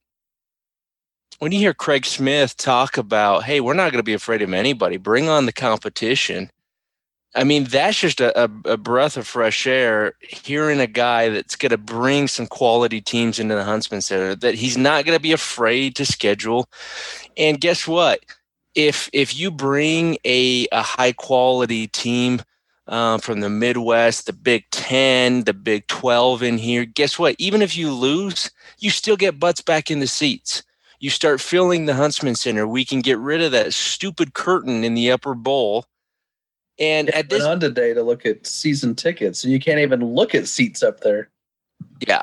when 1.38 1.52
you 1.52 1.58
hear 1.58 1.74
Craig 1.74 2.06
Smith 2.06 2.56
talk 2.56 2.96
about, 2.96 3.44
hey, 3.44 3.60
we're 3.60 3.74
not 3.74 3.92
going 3.92 4.00
to 4.00 4.04
be 4.04 4.14
afraid 4.14 4.42
of 4.42 4.52
anybody, 4.52 4.96
bring 4.96 5.28
on 5.28 5.46
the 5.46 5.52
competition. 5.52 6.50
I 7.34 7.44
mean, 7.44 7.64
that's 7.64 8.00
just 8.00 8.20
a, 8.22 8.44
a, 8.64 8.78
breath 8.78 9.18
of 9.18 9.26
fresh 9.26 9.66
air 9.66 10.14
hearing 10.22 10.80
a 10.80 10.86
guy 10.86 11.28
that's 11.28 11.54
going 11.54 11.70
to 11.70 11.78
bring 11.78 12.28
some 12.28 12.46
quality 12.46 13.02
teams 13.02 13.38
into 13.38 13.54
the 13.54 13.64
Huntsman 13.64 14.00
Center, 14.00 14.34
that 14.36 14.54
he's 14.54 14.78
not 14.78 15.04
going 15.04 15.16
to 15.16 15.22
be 15.22 15.32
afraid 15.32 15.96
to 15.96 16.06
schedule. 16.06 16.70
And 17.36 17.60
guess 17.60 17.86
what? 17.86 18.20
If 18.74 19.10
if 19.12 19.36
you 19.38 19.50
bring 19.50 20.16
a, 20.24 20.66
a 20.72 20.82
high 20.82 21.12
quality 21.12 21.88
team 21.88 22.40
uh, 22.88 23.18
from 23.18 23.40
the 23.40 23.50
Midwest, 23.50 24.26
the 24.26 24.32
Big 24.32 24.64
10, 24.70 25.44
the 25.44 25.54
Big 25.54 25.86
12 25.88 26.42
in 26.42 26.58
here. 26.58 26.84
Guess 26.84 27.18
what? 27.18 27.36
Even 27.38 27.62
if 27.62 27.76
you 27.76 27.92
lose, 27.92 28.50
you 28.78 28.90
still 28.90 29.16
get 29.16 29.40
butts 29.40 29.60
back 29.60 29.90
in 29.90 30.00
the 30.00 30.06
seats. 30.06 30.62
You 30.98 31.10
start 31.10 31.40
filling 31.40 31.86
the 31.86 31.94
Huntsman 31.94 32.36
Center. 32.36 32.66
We 32.66 32.84
can 32.84 33.00
get 33.00 33.18
rid 33.18 33.42
of 33.42 33.52
that 33.52 33.74
stupid 33.74 34.34
curtain 34.34 34.84
in 34.84 34.94
the 34.94 35.10
upper 35.10 35.34
bowl. 35.34 35.86
And 36.78 37.08
Yeah, 37.08 37.18
at 37.18 37.30
this, 37.30 37.42
on 37.42 37.60
today 37.60 37.94
to 37.94 38.02
look 38.02 38.26
at 38.26 38.46
season 38.46 38.94
tickets, 38.94 39.44
and 39.44 39.52
you 39.52 39.58
can't 39.58 39.80
even 39.80 40.04
look 40.04 40.34
at 40.34 40.46
seats 40.46 40.82
up 40.82 41.00
there. 41.00 41.30
yeah, 42.06 42.22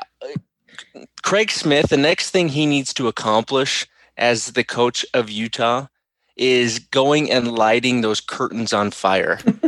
Craig 1.22 1.50
Smith, 1.50 1.88
the 1.88 1.96
next 1.96 2.30
thing 2.30 2.48
he 2.48 2.66
needs 2.66 2.92
to 2.94 3.08
accomplish 3.08 3.86
as 4.16 4.52
the 4.52 4.64
coach 4.64 5.04
of 5.14 5.30
Utah 5.30 5.86
is 6.36 6.78
going 6.78 7.30
and 7.30 7.52
lighting 7.52 8.00
those 8.00 8.20
curtains 8.20 8.72
on 8.72 8.90
fire. 8.90 9.38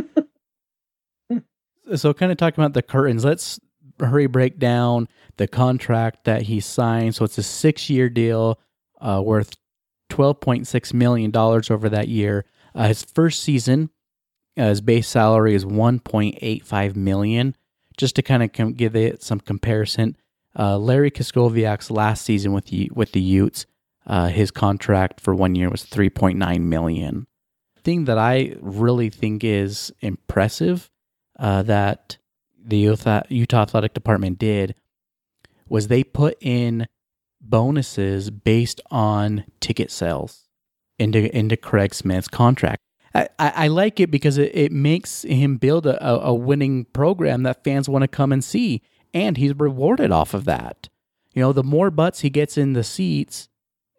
So, 1.95 2.13
kind 2.13 2.31
of 2.31 2.37
talking 2.37 2.63
about 2.63 2.73
the 2.73 2.81
curtains, 2.81 3.23
let's 3.23 3.59
hurry 3.99 4.27
break 4.27 4.59
down 4.59 5.07
the 5.37 5.47
contract 5.47 6.25
that 6.25 6.43
he 6.43 6.59
signed. 6.59 7.15
So, 7.15 7.25
it's 7.25 7.37
a 7.37 7.43
six 7.43 7.89
year 7.89 8.09
deal 8.09 8.59
uh, 8.99 9.21
worth 9.23 9.55
$12.6 10.09 10.93
million 10.93 11.35
over 11.35 11.89
that 11.89 12.07
year. 12.07 12.45
Uh, 12.73 12.87
his 12.87 13.03
first 13.03 13.41
season, 13.41 13.89
uh, 14.57 14.69
his 14.69 14.81
base 14.81 15.07
salary 15.07 15.53
is 15.55 15.65
1.85 15.65 16.95
million. 16.95 17.55
Just 17.97 18.15
to 18.17 18.21
kind 18.21 18.43
of 18.43 18.53
com- 18.53 18.73
give 18.73 18.95
it 18.95 19.23
some 19.23 19.39
comparison, 19.39 20.15
uh, 20.57 20.77
Larry 20.77 21.09
Krystkowiak's 21.09 21.89
last 21.89 22.23
season 22.23 22.53
with 22.53 22.65
the 22.65 22.91
with 22.93 23.11
the 23.11 23.21
Utes, 23.21 23.65
uh, 24.05 24.27
his 24.27 24.51
contract 24.51 25.19
for 25.19 25.33
one 25.33 25.55
year 25.55 25.69
was 25.69 25.83
3.9 25.83 26.61
million. 26.61 27.25
Thing 27.83 28.05
that 28.05 28.19
I 28.19 28.55
really 28.59 29.09
think 29.09 29.43
is 29.43 29.91
impressive 30.01 30.91
uh, 31.37 31.63
that 31.63 32.17
the 32.63 32.77
Utah, 32.77 33.21
Utah 33.29 33.61
Athletic 33.61 33.93
Department 33.93 34.37
did 34.37 34.75
was 35.69 35.87
they 35.87 36.03
put 36.03 36.37
in 36.41 36.87
bonuses 37.41 38.29
based 38.29 38.81
on 38.91 39.45
ticket 39.59 39.91
sales 39.91 40.47
into 40.99 41.35
into 41.35 41.55
Craig 41.55 41.93
Smith's 41.93 42.27
contract. 42.27 42.81
I, 43.13 43.29
I, 43.39 43.53
I 43.55 43.67
like 43.67 43.99
it 43.99 44.11
because 44.11 44.37
it, 44.37 44.51
it 44.53 44.71
makes 44.71 45.23
him 45.23 45.57
build 45.57 45.85
a, 45.85 46.21
a, 46.21 46.33
winning 46.33 46.85
program 46.85 47.43
that 47.43 47.63
fans 47.63 47.87
want 47.87 48.03
to 48.03 48.07
come 48.07 48.31
and 48.31 48.43
see, 48.43 48.81
and 49.13 49.37
he's 49.37 49.57
rewarded 49.57 50.11
off 50.11 50.33
of 50.33 50.45
that. 50.45 50.89
You 51.33 51.41
know, 51.41 51.53
the 51.53 51.63
more 51.63 51.89
butts 51.89 52.21
he 52.21 52.29
gets 52.29 52.57
in 52.57 52.73
the 52.73 52.83
seats, 52.83 53.47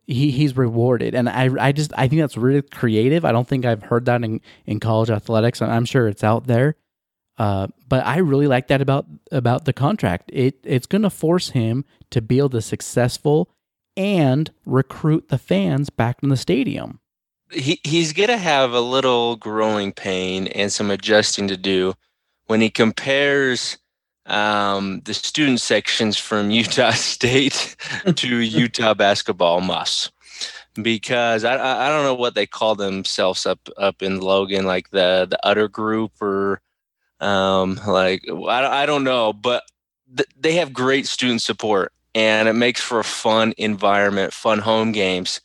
he, 0.06 0.30
he's 0.30 0.56
rewarded. 0.56 1.14
And 1.14 1.28
I, 1.28 1.50
I 1.58 1.72
just 1.72 1.92
I 1.96 2.08
think 2.08 2.20
that's 2.20 2.36
really 2.36 2.62
creative. 2.62 3.24
I 3.24 3.32
don't 3.32 3.46
think 3.46 3.64
I've 3.64 3.84
heard 3.84 4.06
that 4.06 4.22
in, 4.24 4.40
in 4.66 4.80
college 4.80 5.10
athletics. 5.10 5.60
and 5.60 5.72
I'm 5.72 5.84
sure 5.84 6.08
it's 6.08 6.24
out 6.24 6.46
there. 6.46 6.76
Uh, 7.38 7.68
but 7.88 8.04
I 8.04 8.18
really 8.18 8.48
like 8.48 8.66
that 8.68 8.80
about 8.80 9.06
about 9.30 9.64
the 9.64 9.72
contract. 9.72 10.30
It 10.32 10.58
it's 10.64 10.86
going 10.86 11.02
to 11.02 11.10
force 11.10 11.50
him 11.50 11.84
to 12.10 12.20
build 12.20 12.54
a 12.54 12.60
successful 12.60 13.48
and 13.96 14.50
recruit 14.66 15.28
the 15.28 15.38
fans 15.38 15.90
back 15.90 16.18
in 16.22 16.28
the 16.28 16.36
stadium. 16.36 17.00
he 17.50 17.80
he's 17.84 18.12
gonna 18.12 18.36
have 18.36 18.72
a 18.72 18.80
little 18.80 19.36
growing 19.36 19.92
pain 19.92 20.48
and 20.48 20.72
some 20.72 20.90
adjusting 20.90 21.48
to 21.48 21.56
do 21.56 21.94
when 22.46 22.60
he 22.60 22.70
compares 22.70 23.78
um, 24.26 25.00
the 25.04 25.14
student 25.14 25.60
sections 25.60 26.16
from 26.16 26.50
Utah 26.62 26.90
State 26.90 27.76
to 28.16 28.36
Utah 28.38 28.94
basketball 28.94 29.60
muss. 29.60 30.10
Because 30.80 31.44
I, 31.44 31.56
I 31.56 31.86
I 31.86 31.88
don't 31.88 32.04
know 32.04 32.14
what 32.14 32.34
they 32.34 32.46
call 32.46 32.74
themselves 32.74 33.46
up 33.46 33.68
up 33.76 34.02
in 34.02 34.20
Logan, 34.20 34.66
like 34.66 34.90
the 34.90 35.26
the 35.28 35.38
utter 35.44 35.68
group 35.68 36.12
or 36.20 36.60
um, 37.20 37.80
like 37.86 38.22
I, 38.24 38.60
don't- 38.60 38.72
I 38.72 38.86
don't 38.86 39.04
know, 39.04 39.32
but 39.32 39.62
th- 40.16 40.28
they 40.38 40.52
have 40.54 40.72
great 40.72 41.06
student 41.06 41.42
support 41.42 41.92
and 42.14 42.48
it 42.48 42.54
makes 42.54 42.80
for 42.80 42.98
a 43.00 43.04
fun 43.04 43.54
environment, 43.58 44.32
fun 44.32 44.58
home 44.60 44.92
games. 44.92 45.40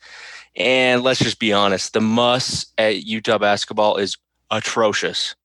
And 0.56 1.02
let's 1.04 1.20
just 1.20 1.40
be 1.40 1.52
honest, 1.52 1.94
the 1.94 2.02
muss 2.02 2.68
at 2.78 3.04
Utah 3.04 3.38
basketball 3.40 3.98
is 3.98 4.18
atrocious. 4.52 5.36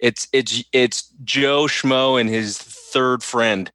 It's 0.00 0.26
it's 0.32 0.64
it's 0.72 1.08
Joe 1.22 1.64
Schmo 1.66 2.20
and 2.20 2.28
his 2.28 2.58
third 2.58 3.22
friend. 3.22 3.70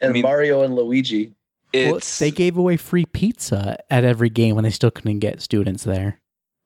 And 0.00 0.12
mean- 0.12 0.22
Mario 0.22 0.62
and 0.62 0.74
Luigi. 0.74 1.32
Well, 1.74 2.00
they 2.18 2.30
gave 2.30 2.58
away 2.58 2.76
free 2.76 3.06
pizza 3.06 3.78
at 3.88 4.04
every 4.04 4.28
game 4.28 4.54
when 4.54 4.64
they 4.64 4.70
still 4.70 4.90
couldn't 4.90 5.20
get 5.20 5.40
students 5.40 5.84
there. 5.84 6.20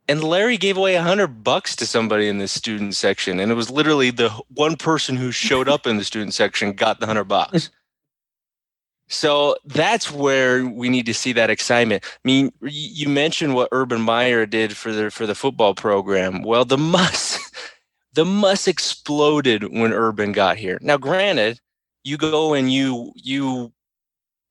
And 0.08 0.22
Larry 0.22 0.56
gave 0.56 0.76
away 0.76 0.94
a 0.94 1.02
hundred 1.02 1.42
bucks 1.42 1.74
to 1.76 1.86
somebody 1.86 2.28
in 2.28 2.38
the 2.38 2.48
student 2.48 2.94
section, 2.94 3.40
and 3.40 3.50
it 3.50 3.54
was 3.54 3.70
literally 3.70 4.10
the 4.10 4.30
one 4.54 4.76
person 4.76 5.16
who 5.16 5.32
showed 5.32 5.68
up 5.68 5.86
in 5.86 5.96
the 5.96 6.04
student 6.04 6.34
section 6.34 6.72
got 6.72 7.00
the 7.00 7.06
hundred 7.06 7.24
bucks. 7.24 7.70
So 9.08 9.56
that's 9.64 10.10
where 10.10 10.66
we 10.66 10.88
need 10.88 11.06
to 11.06 11.14
see 11.14 11.32
that 11.34 11.50
excitement. 11.50 12.04
I 12.04 12.18
mean, 12.24 12.52
you 12.62 13.08
mentioned 13.08 13.54
what 13.54 13.68
Urban 13.70 14.00
Meyer 14.00 14.46
did 14.46 14.76
for 14.76 14.92
the 14.92 15.10
for 15.10 15.26
the 15.26 15.34
football 15.34 15.74
program. 15.74 16.42
Well, 16.42 16.64
the 16.64 16.78
muss, 16.78 17.38
the 18.14 18.24
muss 18.24 18.66
exploded 18.66 19.62
when 19.72 19.92
Urban 19.92 20.32
got 20.32 20.56
here. 20.56 20.78
Now, 20.82 20.96
granted, 20.96 21.60
you 22.02 22.16
go 22.16 22.52
and 22.52 22.72
you 22.72 23.12
you 23.14 23.72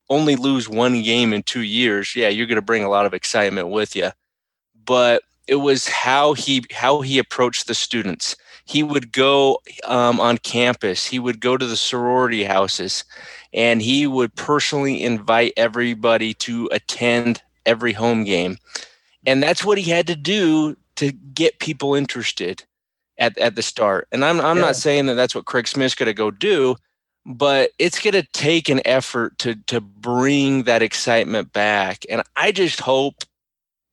only 0.08 0.36
lose 0.36 0.68
one 0.68 1.02
game 1.02 1.34
in 1.34 1.42
two 1.42 1.62
years. 1.62 2.16
Yeah, 2.16 2.28
you're 2.28 2.46
going 2.46 2.56
to 2.56 2.62
bring 2.62 2.84
a 2.84 2.88
lot 2.88 3.04
of 3.04 3.12
excitement 3.12 3.68
with 3.68 3.94
you, 3.94 4.12
but 4.86 5.22
it 5.46 5.56
was 5.56 5.88
how 5.88 6.34
he 6.34 6.64
how 6.72 7.00
he 7.00 7.18
approached 7.18 7.66
the 7.66 7.74
students. 7.74 8.36
He 8.64 8.82
would 8.82 9.12
go 9.12 9.60
um, 9.84 10.20
on 10.20 10.38
campus. 10.38 11.06
He 11.06 11.18
would 11.18 11.40
go 11.40 11.56
to 11.56 11.66
the 11.66 11.76
sorority 11.76 12.44
houses 12.44 13.04
and 13.52 13.80
he 13.80 14.06
would 14.06 14.34
personally 14.34 15.02
invite 15.02 15.52
everybody 15.56 16.34
to 16.34 16.68
attend 16.72 17.42
every 17.64 17.92
home 17.92 18.24
game. 18.24 18.58
And 19.24 19.42
that's 19.42 19.64
what 19.64 19.78
he 19.78 19.90
had 19.90 20.06
to 20.08 20.16
do 20.16 20.76
to 20.96 21.12
get 21.12 21.58
people 21.60 21.94
interested 21.94 22.64
at, 23.18 23.36
at 23.38 23.54
the 23.54 23.62
start. 23.62 24.08
And 24.12 24.24
I'm, 24.24 24.40
I'm 24.40 24.56
Yeah. 24.56 24.62
not 24.66 24.76
saying 24.76 25.06
that 25.06 25.14
that's 25.14 25.34
what 25.34 25.46
Craig 25.46 25.68
Smith's 25.68 25.94
going 25.94 26.06
to 26.08 26.14
go 26.14 26.30
do, 26.30 26.76
but 27.24 27.70
it's 27.78 28.00
going 28.00 28.14
to 28.14 28.26
take 28.32 28.68
an 28.68 28.80
effort 28.84 29.38
to, 29.38 29.54
to 29.66 29.80
bring 29.80 30.64
that 30.64 30.82
excitement 30.82 31.52
back. 31.52 32.04
And 32.10 32.22
I 32.36 32.52
just 32.52 32.80
hope, 32.80 33.24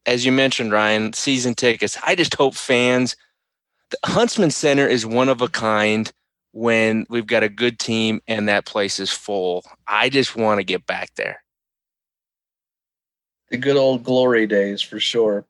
as 0.06 0.26
you 0.26 0.32
mentioned, 0.32 0.72
Ryan, 0.72 1.14
season 1.14 1.56
tickets, 1.56 1.98
I 2.06 2.16
just 2.16 2.36
hope 2.36 2.56
fans, 2.56 3.16
the 3.92 3.98
Huntsman 4.06 4.52
Center 4.52 4.88
is 4.88 5.06
one 5.06 5.30
of 5.30 5.42
a 5.42 5.48
kind 5.48 6.12
when 6.52 7.06
we've 7.10 7.28
got 7.28 7.44
a 7.44 7.50
good 7.50 7.80
team 7.80 8.22
and 8.28 8.48
that 8.50 8.66
place 8.66 9.00
is 9.00 9.12
full. 9.12 9.64
I 9.88 10.10
just 10.10 10.36
want 10.36 10.60
to 10.60 10.64
get 10.64 10.86
back 10.86 11.12
there. 11.16 11.44
the 13.54 13.58
good 13.58 13.78
old 13.78 14.04
glory 14.04 14.48
days 14.48 14.82
for 14.82 15.00
sure. 15.00 15.46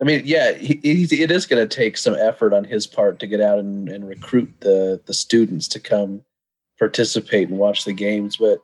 I 0.00 0.04
mean, 0.04 0.22
yeah, 0.26 0.52
he, 0.52 0.78
he, 0.82 1.22
it 1.22 1.30
is 1.30 1.46
going 1.46 1.66
to 1.66 1.74
take 1.76 1.96
some 1.96 2.14
effort 2.14 2.52
on 2.52 2.64
his 2.64 2.86
part 2.86 3.18
to 3.20 3.26
get 3.26 3.40
out 3.40 3.58
and, 3.58 3.88
and 3.88 4.06
recruit 4.06 4.52
the 4.60 5.00
the 5.06 5.14
students 5.14 5.66
to 5.68 5.80
come 5.80 6.22
participate 6.78 7.48
and 7.48 7.58
watch 7.58 7.84
the 7.84 7.94
games. 7.94 8.36
But 8.36 8.60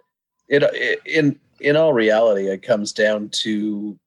it, 0.49 0.63
it 0.63 1.01
in 1.07 1.41
in 1.59 1.77
all 1.77 1.95
reality, 1.95 2.49
it 2.49 2.63
comes 2.63 2.93
down 2.93 3.31
to 3.31 3.99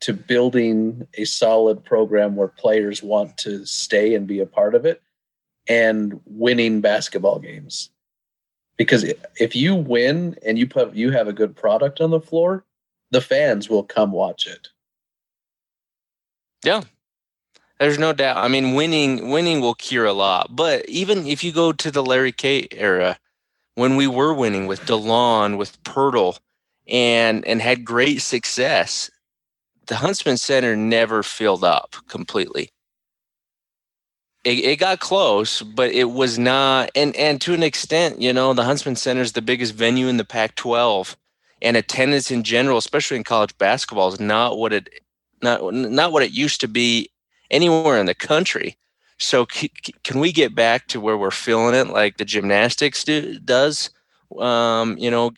to 0.00 0.12
building 0.12 1.06
a 1.14 1.24
solid 1.24 1.84
program 1.84 2.36
where 2.36 2.48
players 2.48 3.02
want 3.02 3.36
to 3.38 3.64
stay 3.64 4.14
and 4.14 4.26
be 4.26 4.40
a 4.40 4.46
part 4.46 4.74
of 4.74 4.84
it, 4.84 5.02
and 5.68 6.20
winning 6.26 6.80
basketball 6.80 7.38
games. 7.38 7.90
Because 8.76 9.04
if 9.40 9.56
you 9.56 9.74
win 9.74 10.36
and 10.44 10.58
you 10.58 10.66
put 10.66 10.94
you 10.94 11.10
have 11.10 11.28
a 11.28 11.32
good 11.32 11.56
product 11.56 12.00
on 12.00 12.10
the 12.10 12.20
floor, 12.20 12.64
the 13.10 13.20
fans 13.20 13.70
will 13.70 13.82
come 13.82 14.12
watch 14.12 14.46
it. 14.46 14.68
Yeah 16.64 16.82
there's 17.78 17.98
no 17.98 18.12
doubt. 18.12 18.38
I 18.38 18.48
mean, 18.48 18.74
winning 18.74 19.30
winning 19.30 19.60
will 19.60 19.74
cure 19.74 20.06
a 20.06 20.12
lot. 20.12 20.54
But 20.54 20.88
even 20.88 21.26
if 21.26 21.44
you 21.44 21.52
go 21.52 21.72
to 21.72 21.90
the 21.90 22.02
Larry 22.02 22.32
K 22.32 22.68
era, 22.70 23.18
when 23.74 23.96
we 23.96 24.06
were 24.06 24.32
winning 24.32 24.66
with 24.66 24.80
DeLon, 24.82 25.56
with 25.58 25.82
Poeltl, 25.84 26.38
and 26.88 27.44
and 27.46 27.60
had 27.60 27.84
great 27.84 28.22
success, 28.22 29.10
the 29.86 29.96
Huntsman 29.96 30.36
Center 30.36 30.76
never 30.76 31.22
filled 31.22 31.64
up 31.64 31.96
completely. 32.08 32.70
It, 34.44 34.64
it 34.64 34.76
got 34.78 35.00
close, 35.00 35.62
but 35.62 35.90
it 35.90 36.10
was 36.10 36.38
not. 36.38 36.90
And 36.94 37.14
and 37.16 37.40
to 37.42 37.54
an 37.54 37.62
extent, 37.62 38.20
you 38.20 38.32
know, 38.32 38.52
the 38.52 38.64
Huntsman 38.64 38.96
Center 38.96 39.22
is 39.22 39.32
the 39.32 39.42
biggest 39.42 39.74
venue 39.74 40.06
in 40.06 40.18
the 40.18 40.24
Pac-12, 40.24 41.16
and 41.62 41.76
attendance 41.76 42.30
in 42.30 42.42
general, 42.42 42.78
especially 42.78 43.16
in 43.16 43.24
college 43.24 43.56
basketball, 43.58 44.12
is 44.12 44.20
not 44.20 44.58
what 44.58 44.72
it 44.72 44.88
not 45.42 45.72
not 45.74 46.12
what 46.12 46.22
it 46.22 46.30
used 46.32 46.60
to 46.60 46.68
be 46.68 47.10
anywhere 47.50 47.98
in 47.98 48.06
the 48.06 48.14
country. 48.14 48.76
So 49.18 49.46
c- 49.50 49.72
can 50.04 50.20
we 50.20 50.30
get 50.30 50.54
back 50.54 50.88
to 50.88 51.00
where 51.00 51.16
we're 51.16 51.30
feeling 51.30 51.74
it 51.74 51.88
like 51.88 52.18
the 52.18 52.24
gymnastics 52.24 53.02
do, 53.02 53.38
does? 53.40 53.90
Um, 54.38 54.98
you 54.98 55.10
know, 55.10 55.32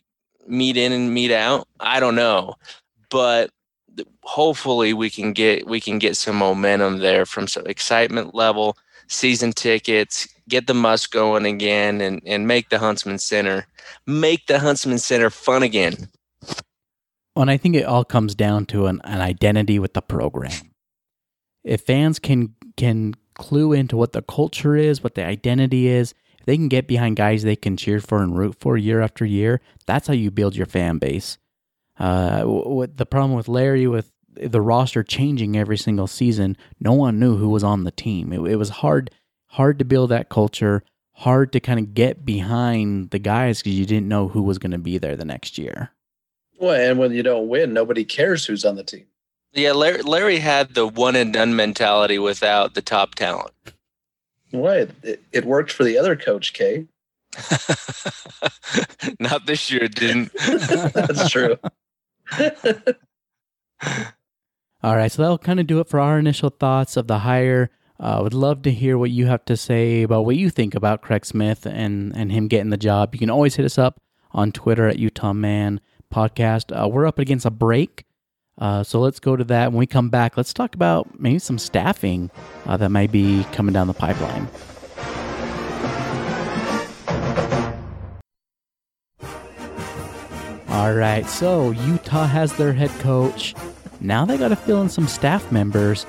meet 0.46 0.76
in 0.76 0.92
and 0.92 1.14
meet 1.14 1.30
out. 1.30 1.68
I 1.78 2.00
don't 2.00 2.16
know, 2.16 2.54
but 3.10 3.50
hopefully 4.22 4.92
we 4.92 5.10
can 5.10 5.32
get 5.32 5.66
we 5.66 5.80
can 5.80 5.98
get 5.98 6.16
some 6.16 6.36
momentum 6.36 6.98
there 6.98 7.26
from 7.26 7.46
some 7.46 7.66
excitement 7.66 8.34
level, 8.34 8.76
season 9.08 9.52
tickets, 9.52 10.28
get 10.48 10.66
the 10.66 10.74
must 10.74 11.10
going 11.10 11.46
again, 11.46 12.00
and 12.00 12.22
and 12.26 12.46
make 12.46 12.68
the 12.68 12.78
Huntsman 12.78 13.18
Center 13.18 13.66
make 14.06 14.46
the 14.46 14.58
Huntsman 14.58 14.98
Center 14.98 15.30
fun 15.30 15.62
again. 15.62 16.08
and 17.36 17.50
I 17.50 17.56
think 17.56 17.76
it 17.76 17.84
all 17.84 18.04
comes 18.04 18.34
down 18.34 18.66
to 18.66 18.86
an, 18.86 19.00
an 19.04 19.20
identity 19.20 19.78
with 19.78 19.94
the 19.94 20.02
program. 20.02 20.72
If 21.64 21.82
fans 21.82 22.18
can 22.18 22.54
can 22.76 23.14
clue 23.34 23.72
into 23.72 23.96
what 23.96 24.12
the 24.12 24.22
culture 24.22 24.76
is, 24.76 25.02
what 25.02 25.14
the 25.14 25.24
identity 25.24 25.88
is, 25.88 26.12
if 26.38 26.46
they 26.46 26.56
can 26.56 26.68
get 26.68 26.86
behind 26.88 27.16
guys 27.16 27.42
they 27.42 27.56
can 27.56 27.76
cheer 27.76 28.00
for 28.00 28.22
and 28.22 28.36
root 28.36 28.56
for 28.60 28.76
year 28.76 29.00
after 29.00 29.24
year, 29.24 29.60
that's 29.86 30.08
how 30.08 30.14
you 30.14 30.30
build 30.30 30.56
your 30.56 30.66
fan 30.66 30.98
base. 30.98 31.38
Uh, 31.98 32.44
what 32.44 32.96
the 32.96 33.06
problem 33.06 33.34
with 33.34 33.48
Larry 33.48 33.86
with 33.86 34.12
the 34.34 34.60
roster 34.60 35.02
changing 35.02 35.56
every 35.56 35.76
single 35.76 36.06
season, 36.06 36.56
no 36.80 36.92
one 36.92 37.18
knew 37.18 37.36
who 37.36 37.48
was 37.48 37.64
on 37.64 37.84
the 37.84 37.90
team. 37.90 38.32
It, 38.32 38.40
it 38.52 38.56
was 38.56 38.68
hard 38.68 39.10
hard 39.46 39.78
to 39.78 39.84
build 39.84 40.10
that 40.10 40.28
culture, 40.28 40.82
hard 41.12 41.52
to 41.52 41.60
kind 41.60 41.80
of 41.80 41.94
get 41.94 42.24
behind 42.24 43.10
the 43.10 43.18
guys 43.18 43.62
because 43.62 43.78
you 43.78 43.86
didn't 43.86 44.08
know 44.08 44.28
who 44.28 44.42
was 44.42 44.58
going 44.58 44.72
to 44.72 44.78
be 44.78 44.98
there 44.98 45.16
the 45.16 45.24
next 45.24 45.58
year. 45.58 45.90
Well, 46.58 46.74
and 46.74 46.98
when 46.98 47.12
you 47.12 47.22
don't 47.22 47.48
win, 47.48 47.72
nobody 47.72 48.04
cares 48.04 48.46
who's 48.46 48.64
on 48.64 48.76
the 48.76 48.84
team. 48.84 49.06
Yeah, 49.52 49.72
Larry, 49.72 50.02
Larry 50.02 50.38
had 50.38 50.74
the 50.74 50.86
one 50.86 51.16
and 51.16 51.32
done 51.32 51.56
mentality 51.56 52.18
without 52.18 52.74
the 52.74 52.82
top 52.82 53.14
talent. 53.14 53.52
Right. 54.52 54.90
It, 55.02 55.22
it 55.32 55.44
worked 55.44 55.72
for 55.72 55.84
the 55.84 55.98
other 55.98 56.16
coach, 56.16 56.52
Kay. 56.52 56.86
Not 59.20 59.46
this 59.46 59.70
year, 59.70 59.84
it 59.84 59.94
didn't. 59.94 60.32
That's 60.94 61.30
true. 61.30 61.56
All 64.82 64.96
right, 64.96 65.10
so 65.10 65.22
that'll 65.22 65.38
kind 65.38 65.60
of 65.60 65.66
do 65.66 65.80
it 65.80 65.88
for 65.88 65.98
our 65.98 66.18
initial 66.18 66.50
thoughts 66.50 66.96
of 66.96 67.06
the 67.06 67.20
hire. 67.20 67.70
I 68.00 68.12
uh, 68.12 68.22
would 68.22 68.34
love 68.34 68.62
to 68.62 68.70
hear 68.70 68.96
what 68.96 69.10
you 69.10 69.26
have 69.26 69.44
to 69.46 69.56
say 69.56 70.02
about 70.02 70.24
what 70.24 70.36
you 70.36 70.50
think 70.50 70.76
about 70.76 71.02
Craig 71.02 71.26
Smith 71.26 71.66
and, 71.66 72.14
and 72.16 72.30
him 72.30 72.46
getting 72.46 72.70
the 72.70 72.76
job. 72.76 73.12
You 73.12 73.18
can 73.18 73.30
always 73.30 73.56
hit 73.56 73.66
us 73.66 73.76
up 73.76 74.00
on 74.30 74.52
Twitter 74.52 74.86
at 74.86 75.00
Utah 75.00 75.32
Man 75.32 75.80
Podcast. 76.14 76.70
Uh, 76.70 76.86
we're 76.86 77.06
up 77.06 77.18
against 77.18 77.44
a 77.44 77.50
break, 77.50 78.04
uh, 78.58 78.84
so 78.84 79.00
let's 79.00 79.18
go 79.18 79.34
to 79.34 79.44
that. 79.44 79.72
When 79.72 79.78
we 79.78 79.86
come 79.86 80.10
back, 80.10 80.36
let's 80.36 80.52
talk 80.52 80.76
about 80.76 81.18
maybe 81.18 81.40
some 81.40 81.58
staffing 81.58 82.30
uh, 82.66 82.76
that 82.76 82.90
might 82.90 83.10
be 83.10 83.44
coming 83.52 83.72
down 83.72 83.88
the 83.88 83.94
pipeline. 83.94 84.48
All 90.78 90.94
right, 90.94 91.28
so 91.28 91.72
Utah 91.72 92.28
has 92.28 92.56
their 92.56 92.72
head 92.72 92.90
coach. 93.00 93.52
Now 94.00 94.24
they 94.24 94.38
got 94.38 94.48
to 94.48 94.56
fill 94.56 94.80
in 94.80 94.88
some 94.88 95.08
staff 95.08 95.50
members. 95.50 96.06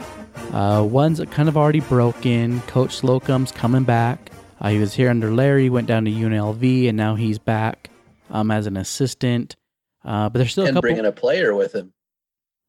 Uh, 0.53 0.87
one's 0.87 1.19
kind 1.31 1.49
of 1.49 1.57
already 1.57 1.79
broken. 1.79 2.61
Coach 2.61 2.91
Slocum's 2.91 3.51
coming 3.51 3.83
back. 3.83 4.29
Uh, 4.61 4.69
he 4.69 4.77
was 4.77 4.93
here 4.93 5.09
under 5.09 5.33
Larry, 5.33 5.71
went 5.71 5.87
down 5.87 6.05
to 6.05 6.11
UNLV, 6.11 6.87
and 6.87 6.95
now 6.95 7.15
he's 7.15 7.39
back 7.39 7.89
um, 8.29 8.51
as 8.51 8.67
an 8.67 8.77
assistant. 8.77 9.55
Uh, 10.05 10.29
but 10.29 10.37
there's 10.37 10.51
still 10.51 10.65
and 10.65 10.69
a 10.69 10.73
couple. 10.75 10.81
bringing 10.81 11.05
a 11.07 11.11
player 11.11 11.55
with 11.55 11.73
him, 11.73 11.91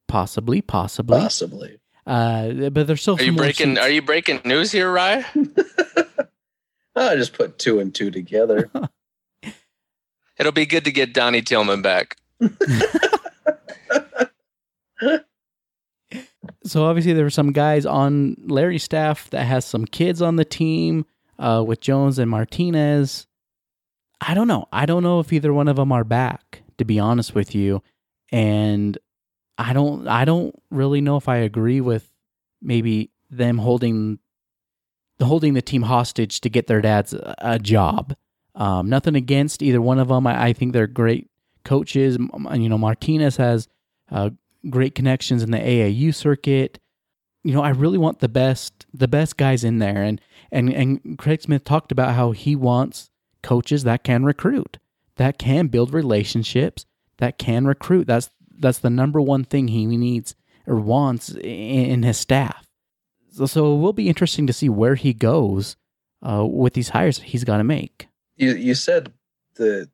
possibly, 0.09 0.63
possibly. 0.63 1.21
possibly. 1.21 1.81
Uh, 2.07 2.71
but 2.71 2.87
there's 2.87 3.03
still. 3.03 3.17
Are 3.17 3.23
you 3.23 3.37
breaking? 3.37 3.75
seats. 3.75 3.81
Are 3.81 3.91
you 3.91 4.01
breaking 4.01 4.41
news 4.47 4.73
here, 4.73 4.91
Ryan? 4.91 5.55
I 6.97 7.15
just 7.17 7.35
put 7.35 7.59
two 7.59 7.79
and 7.79 7.95
two 7.95 8.11
together. 8.11 8.71
It'll 10.41 10.53
be 10.53 10.65
good 10.67 10.85
to 10.87 10.91
get 10.91 11.13
Donnie 11.13 11.43
Tillman 11.43 11.83
back. 11.83 12.17
So 16.65 16.85
obviously 16.85 17.13
there 17.13 17.25
were 17.25 17.31
some 17.31 17.53
guys 17.53 17.85
on 17.85 18.37
Larry's 18.47 18.83
staff 18.83 19.29
that 19.31 19.45
has 19.45 19.65
some 19.65 19.85
kids 19.85 20.23
on 20.23 20.37
the 20.37 20.45
team 20.45 21.05
uh, 21.39 21.63
with 21.67 21.81
Jones 21.81 22.19
and 22.19 22.31
Martinez. 22.31 23.27
I 24.21 24.35
don't 24.35 24.49
know. 24.49 24.67
I 24.73 24.87
don't 24.87 25.03
know 25.03 25.21
if 25.21 25.33
either 25.33 25.53
one 25.53 25.69
of 25.69 25.77
them 25.77 25.93
are 25.93 26.05
back. 26.05 26.63
To 26.79 26.85
be 26.87 26.99
honest 26.99 27.35
with 27.35 27.55
you, 27.55 27.83
and 28.33 28.97
I 29.59 29.75
don't. 29.75 30.09
I 30.09 30.25
don't 30.25 30.55
really 30.71 31.03
know 31.03 31.19
if 31.19 31.29
I 31.29 31.37
agree 31.37 31.83
with 31.83 32.11
maybe 32.63 33.11
them 33.29 33.59
holding 33.59 34.19
the 35.19 35.27
holding 35.27 35.53
the 35.53 35.61
team 35.61 35.83
hostage 35.83 36.41
to 36.41 36.49
get 36.49 36.69
their 36.69 36.81
dads 36.81 37.13
a, 37.13 37.35
a 37.39 37.59
job. 37.59 38.17
Um, 38.55 38.89
nothing 38.89 39.15
against 39.15 39.63
either 39.63 39.81
one 39.81 39.99
of 39.99 40.09
them. 40.09 40.27
I, 40.27 40.47
I 40.49 40.53
think 40.53 40.73
they're 40.73 40.87
great 40.87 41.31
coaches. 41.65 42.19
You 42.19 42.69
know, 42.69 42.79
Martinez 42.79 43.37
has 43.37 43.69
uh, 44.11 44.31
great 44.69 44.95
connections 44.95 45.43
in 45.43 45.51
the 45.51 45.59
AAU 45.59 46.15
circuit. 46.15 46.79
You 47.43 47.55
know, 47.55 47.63
I 47.63 47.71
really 47.71 47.99
want 47.99 48.19
the 48.19 48.29
best 48.29 48.87
the 48.93 49.09
best 49.09 49.37
guys 49.37 49.65
in 49.65 49.79
there 49.79 50.03
and 50.03 50.21
and 50.51 50.73
and 50.73 51.19
Craig 51.19 51.43
Smith 51.43 51.65
talked 51.65 51.93
about 51.93 52.15
how 52.15 52.33
he 52.33 52.55
wants 52.55 53.11
coaches 53.43 53.85
that 53.85 54.05
can 54.05 54.25
recruit, 54.25 54.79
that 55.17 55.39
can 55.39 55.69
build 55.69 55.95
relationships, 55.95 56.85
that 57.19 57.39
can 57.39 57.67
recruit. 57.67 58.07
That's 58.07 58.31
that's 58.59 58.79
the 58.79 58.91
number 58.91 59.21
one 59.21 59.45
thing 59.45 59.69
he 59.69 59.87
needs 59.87 60.35
or 60.67 60.77
wants 60.77 61.31
in, 61.31 61.41
in 61.43 62.03
his 62.03 62.19
staff. 62.19 62.67
So, 63.33 63.47
so 63.47 63.75
it 63.75 63.79
will 63.79 63.93
be 63.93 64.09
interesting 64.09 64.47
to 64.47 64.53
see 64.53 64.69
where 64.69 64.97
he 64.97 65.15
goes 65.15 65.77
uh, 66.23 66.45
with 66.45 66.75
these 66.75 66.91
hires 66.91 67.19
he's 67.19 67.45
got 67.45 67.59
to 67.59 67.65
make. 67.65 68.09
You 68.41 68.55
you 68.55 68.75
said 68.75 69.13
that 69.57 69.89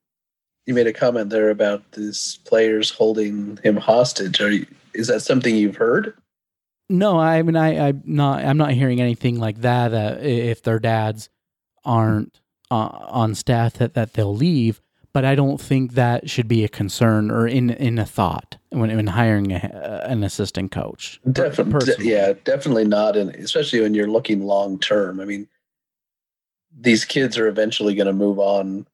you 0.67 0.75
made 0.75 0.87
a 0.87 0.93
comment 0.93 1.31
there 1.31 1.51
about 1.51 1.93
these 1.93 2.39
players 2.45 2.91
holding 2.91 3.59
him 3.63 3.77
hostage. 3.77 4.41
Are 4.41 4.51
you, 4.51 4.67
is 4.95 5.09
that 5.09 5.21
something 5.21 5.55
you've 5.55 5.77
heard? 5.77 6.15
No, 6.89 7.19
I 7.19 7.43
mean 7.43 7.57
I 7.57 7.89
I'm 7.89 8.03
not 8.05 8.45
I'm 8.45 8.57
not 8.57 8.71
hearing 8.71 9.01
anything 9.01 9.39
like 9.39 9.61
that. 9.63 9.89
That 9.89 10.25
if 10.25 10.63
their 10.63 10.79
dads 10.79 11.29
aren't 11.85 12.41
uh, 12.71 12.89
on 13.09 13.35
staff, 13.35 13.75
that 13.75 13.95
that 13.95 14.15
they'll 14.15 14.35
leave. 14.35 14.81
But 15.13 15.25
I 15.25 15.35
don't 15.35 15.59
think 15.59 15.95
that 15.95 16.29
should 16.29 16.47
be 16.47 16.63
a 16.63 16.69
concern 16.69 17.31
or 17.31 17.47
in 17.47 17.71
in 17.71 17.99
a 17.99 18.05
thought 18.05 18.59
when 18.69 18.95
when 18.95 19.09
hiring 19.09 19.53
a, 19.53 20.05
an 20.07 20.23
assistant 20.23 20.71
coach. 20.71 21.21
Definitely, 21.33 22.09
yeah, 22.09 22.35
definitely 22.45 22.85
not. 22.85 23.17
And 23.17 23.35
especially 23.35 23.81
when 23.81 23.95
you're 23.95 24.11
looking 24.11 24.43
long 24.43 24.79
term. 24.79 25.19
I 25.21 25.25
mean, 25.25 25.49
these 26.79 27.05
kids 27.05 27.39
are 27.39 27.49
eventually 27.49 27.95
going 27.95 28.07
to 28.07 28.13
move 28.13 28.39
on 28.39 28.87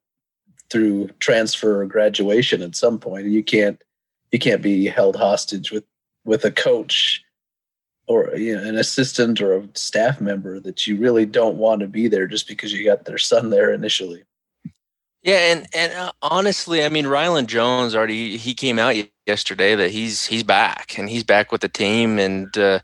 through 0.70 1.08
transfer 1.18 1.82
or 1.82 1.86
graduation 1.86 2.62
at 2.62 2.76
some 2.76 2.98
point, 2.98 3.24
and 3.24 3.34
you 3.34 3.42
can't 3.42 3.82
you 4.30 4.38
can't 4.38 4.62
be 4.62 4.86
held 4.86 5.16
hostage 5.16 5.70
with 5.70 5.84
with 6.24 6.44
a 6.44 6.50
coach 6.50 7.22
or 8.06 8.34
you 8.36 8.54
know, 8.54 8.62
an 8.62 8.76
assistant 8.76 9.40
or 9.40 9.58
a 9.58 9.68
staff 9.74 10.20
member 10.20 10.58
that 10.60 10.86
you 10.86 10.96
really 10.96 11.26
don't 11.26 11.56
want 11.56 11.80
to 11.80 11.88
be 11.88 12.08
there 12.08 12.26
just 12.26 12.48
because 12.48 12.72
you 12.72 12.84
got 12.84 13.04
their 13.04 13.18
son 13.18 13.50
there 13.50 13.72
initially. 13.72 14.22
Yeah, 15.22 15.52
and 15.52 15.66
and 15.74 15.92
uh, 15.92 16.12
honestly, 16.22 16.82
I 16.84 16.88
mean, 16.88 17.04
Rylan 17.04 17.46
Jones 17.46 17.94
already 17.94 18.38
he 18.38 18.54
came 18.54 18.78
out 18.78 18.96
yesterday 19.26 19.74
that 19.76 19.90
he's 19.90 20.24
he's 20.26 20.42
back 20.44 20.98
and 20.98 21.10
he's 21.10 21.24
back 21.24 21.52
with 21.52 21.60
the 21.60 21.68
team, 21.68 22.18
and 22.18 22.56
uh, 22.58 22.80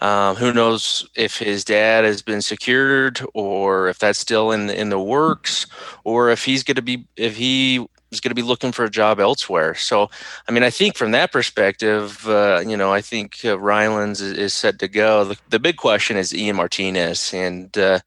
um, 0.00 0.36
who 0.36 0.52
knows 0.52 1.08
if 1.16 1.38
his 1.38 1.64
dad 1.64 2.04
has 2.04 2.22
been 2.22 2.42
secured 2.42 3.22
or 3.34 3.88
if 3.88 3.98
that's 3.98 4.18
still 4.20 4.52
in 4.52 4.66
the, 4.68 4.78
in 4.78 4.90
the 4.90 5.00
works, 5.00 5.66
or 6.04 6.30
if 6.30 6.44
he's 6.44 6.62
going 6.62 6.76
to 6.76 6.82
be 6.82 7.06
if 7.16 7.36
he 7.36 7.86
is 8.10 8.20
going 8.20 8.30
to 8.30 8.34
be 8.34 8.42
looking 8.42 8.72
for 8.72 8.84
a 8.84 8.90
job 8.90 9.20
elsewhere. 9.20 9.74
So, 9.74 10.10
I 10.48 10.52
mean, 10.52 10.62
I 10.62 10.70
think 10.70 10.96
from 10.96 11.12
that 11.12 11.32
perspective, 11.32 12.26
uh, 12.28 12.62
you 12.66 12.76
know, 12.76 12.92
I 12.92 13.00
think 13.00 13.38
uh, 13.44 13.58
Rylands 13.58 14.20
is, 14.20 14.32
is 14.32 14.52
set 14.54 14.78
to 14.80 14.88
go. 14.88 15.24
The, 15.24 15.38
the 15.50 15.58
big 15.58 15.76
question 15.76 16.16
is 16.16 16.34
Ian 16.34 16.56
Martinez, 16.56 17.32
and 17.32 17.76
uh, 17.78 18.00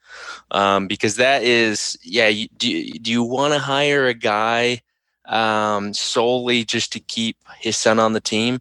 um, 0.52 0.88
because 0.88 1.16
that 1.16 1.44
is, 1.44 1.98
yeah, 2.04 2.28
you, 2.28 2.48
do 2.58 2.92
do 3.00 3.12
you 3.12 3.24
want 3.24 3.54
to 3.54 3.60
hire 3.60 4.08
a 4.08 4.14
guy 4.14 4.82
um, 5.26 5.94
solely 5.94 6.64
just 6.66 6.92
to 6.94 7.00
keep 7.00 7.38
his 7.60 7.78
son 7.78 8.00
on 8.00 8.14
the 8.14 8.22
team? 8.22 8.60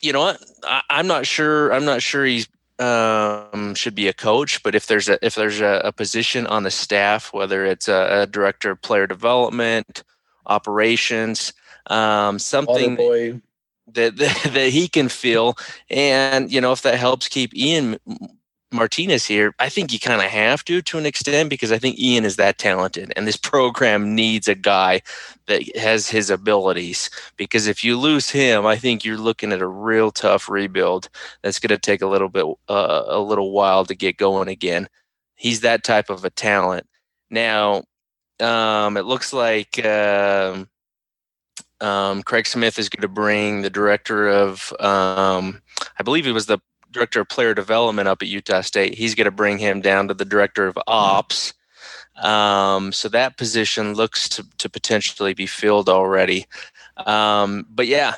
You 0.00 0.12
know 0.12 0.20
what? 0.20 0.44
I, 0.64 0.82
I'm 0.90 1.06
not 1.06 1.26
sure. 1.26 1.72
I'm 1.72 1.84
not 1.84 2.02
sure 2.02 2.24
he's 2.24 2.48
um, 2.78 3.74
should 3.74 3.94
be 3.94 4.08
a 4.08 4.12
coach, 4.12 4.62
but 4.62 4.74
if 4.74 4.86
there's 4.86 5.08
a 5.08 5.24
if 5.24 5.34
there's 5.34 5.60
a, 5.60 5.80
a 5.84 5.92
position 5.92 6.46
on 6.46 6.62
the 6.64 6.70
staff, 6.70 7.32
whether 7.32 7.64
it's 7.64 7.88
a, 7.88 8.22
a 8.22 8.26
director 8.26 8.70
of 8.70 8.82
player 8.82 9.06
development, 9.06 10.02
operations, 10.46 11.52
um, 11.86 12.38
something 12.38 12.96
that, 12.96 13.40
that 14.16 14.52
that 14.52 14.70
he 14.70 14.88
can 14.88 15.08
feel 15.08 15.56
and 15.90 16.50
you 16.52 16.60
know 16.60 16.72
if 16.72 16.82
that 16.82 16.98
helps 16.98 17.28
keep 17.28 17.54
Ian 17.54 17.98
Martinez 18.74 19.24
here 19.24 19.54
I 19.58 19.68
think 19.68 19.92
you 19.92 19.98
kind 19.98 20.20
of 20.20 20.28
have 20.28 20.64
to 20.64 20.82
to 20.82 20.98
an 20.98 21.06
extent 21.06 21.48
because 21.48 21.72
I 21.72 21.78
think 21.78 21.98
Ian 21.98 22.24
is 22.24 22.36
that 22.36 22.58
talented 22.58 23.12
and 23.16 23.26
this 23.26 23.36
program 23.36 24.14
needs 24.14 24.48
a 24.48 24.54
guy 24.54 25.00
that 25.46 25.76
has 25.76 26.08
his 26.08 26.30
abilities 26.30 27.08
because 27.36 27.66
if 27.66 27.84
you 27.84 27.98
lose 27.98 28.30
him 28.30 28.66
I 28.66 28.76
think 28.76 29.04
you're 29.04 29.16
looking 29.16 29.52
at 29.52 29.62
a 29.62 29.66
real 29.66 30.10
tough 30.10 30.48
rebuild 30.48 31.08
that's 31.42 31.58
going 31.58 31.70
to 31.70 31.78
take 31.78 32.02
a 32.02 32.08
little 32.08 32.28
bit 32.28 32.44
uh, 32.68 33.04
a 33.06 33.20
little 33.20 33.52
while 33.52 33.84
to 33.84 33.94
get 33.94 34.16
going 34.16 34.48
again. 34.48 34.88
He's 35.36 35.60
that 35.60 35.84
type 35.84 36.10
of 36.10 36.24
a 36.24 36.30
talent. 36.30 36.86
Now 37.30 37.84
um, 38.40 38.96
it 38.96 39.04
looks 39.04 39.32
like 39.32 39.84
um, 39.84 40.68
um, 41.80 42.22
Craig 42.22 42.46
Smith 42.46 42.78
is 42.78 42.88
going 42.88 43.02
to 43.02 43.08
bring 43.08 43.62
the 43.62 43.70
director 43.70 44.28
of, 44.28 44.72
um, 44.80 45.60
I 45.98 46.02
believe 46.02 46.24
he 46.24 46.32
was 46.32 46.46
the 46.46 46.58
director 46.94 47.20
of 47.20 47.28
player 47.28 47.52
development 47.52 48.08
up 48.08 48.22
at 48.22 48.28
Utah 48.28 48.62
State. 48.62 48.94
He's 48.94 49.14
going 49.14 49.26
to 49.26 49.30
bring 49.30 49.58
him 49.58 49.82
down 49.82 50.08
to 50.08 50.14
the 50.14 50.24
director 50.24 50.66
of 50.66 50.78
ops. 50.86 51.52
Um, 52.22 52.92
so 52.92 53.08
that 53.08 53.36
position 53.36 53.94
looks 53.94 54.28
to, 54.30 54.46
to 54.58 54.70
potentially 54.70 55.34
be 55.34 55.46
filled 55.46 55.88
already. 55.88 56.46
Um, 56.96 57.66
but 57.68 57.86
yeah, 57.86 58.14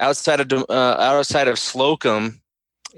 outside 0.00 0.40
of 0.40 0.64
uh, 0.68 0.96
outside 0.98 1.48
of 1.48 1.58
Slocum, 1.58 2.42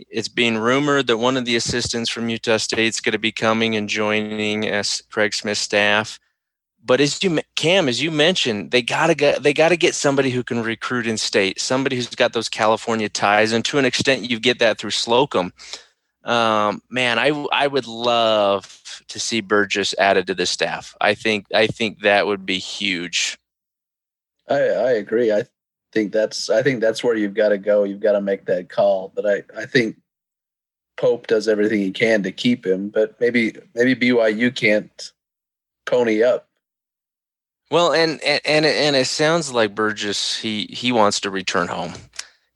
it's 0.09 0.29
being 0.29 0.57
rumored 0.57 1.07
that 1.09 1.19
one 1.19 1.37
of 1.37 1.45
the 1.45 1.57
assistants 1.57 2.11
from 2.11 2.29
Utah 2.29 2.57
State 2.57 2.88
is 2.88 3.01
going 3.01 3.12
to 3.12 3.19
be 3.19 3.33
coming 3.33 3.77
and 3.77 3.88
joining 3.88 4.67
as 4.67 5.03
Craig 5.11 5.35
Smith's 5.35 5.61
staff. 5.61 6.19
But 6.88 7.03
as 7.03 7.22
you 7.22 7.38
Cam, 7.55 7.87
as 7.87 8.03
you 8.03 8.11
mentioned, 8.11 8.70
they 8.70 8.81
gotta 8.81 9.14
get 9.14 9.42
they 9.42 9.53
gotta 9.53 9.77
get 9.77 9.94
somebody 9.94 10.31
who 10.31 10.42
can 10.42 10.62
recruit 10.62 11.07
in 11.07 11.18
state, 11.18 11.61
somebody 11.61 11.96
who's 11.96 12.09
got 12.09 12.33
those 12.33 12.48
California 12.48 13.11
ties, 13.11 13.53
and 13.53 13.62
to 13.66 13.79
an 13.79 13.85
extent, 13.85 14.29
you 14.29 14.40
get 14.40 14.59
that 14.61 14.79
through 14.79 14.92
Slocum. 14.92 15.53
Um, 16.24 16.81
man, 16.88 17.18
I 17.18 17.29
I 17.53 17.66
would 17.66 17.87
love 17.87 19.03
to 19.09 19.20
see 19.20 19.42
Burgess 19.42 19.94
added 19.98 20.27
to 20.29 20.35
the 20.35 20.46
staff. 20.46 20.96
I 20.98 21.12
think 21.12 21.44
I 21.55 21.66
think 21.66 22.01
that 22.01 22.27
would 22.27 22.46
be 22.46 22.59
huge. 22.59 23.38
I 24.48 24.57
I 24.57 24.92
agree. 24.92 25.31
I 25.31 25.44
think 25.92 26.11
that's 26.11 26.48
I 26.48 26.62
think 26.62 26.81
that's 26.81 27.05
where 27.05 27.14
you've 27.14 27.35
got 27.35 27.51
to 27.51 27.59
go. 27.59 27.85
You've 27.85 28.01
got 28.01 28.12
to 28.12 28.22
make 28.22 28.46
that 28.46 28.70
call. 28.70 29.12
But 29.14 29.27
I 29.27 29.42
I 29.55 29.66
think 29.66 29.96
Pope 30.96 31.27
does 31.27 31.48
everything 31.48 31.81
he 31.81 31.90
can 31.90 32.22
to 32.22 32.33
keep 32.33 32.66
him, 32.66 32.88
but 32.88 33.20
maybe 33.20 33.57
maybe 33.74 33.94
BYU 33.94 34.57
can't 34.57 35.12
pony 35.85 36.22
up. 36.22 36.48
Well, 37.71 37.93
and 37.93 38.21
and 38.23 38.41
and 38.45 38.65
it, 38.65 38.77
and 38.77 38.97
it 38.97 39.07
sounds 39.07 39.53
like 39.53 39.75
Burgess 39.75 40.39
he 40.39 40.67
he 40.71 40.91
wants 40.93 41.21
to 41.21 41.31
return 41.31 41.69
home. 41.69 41.95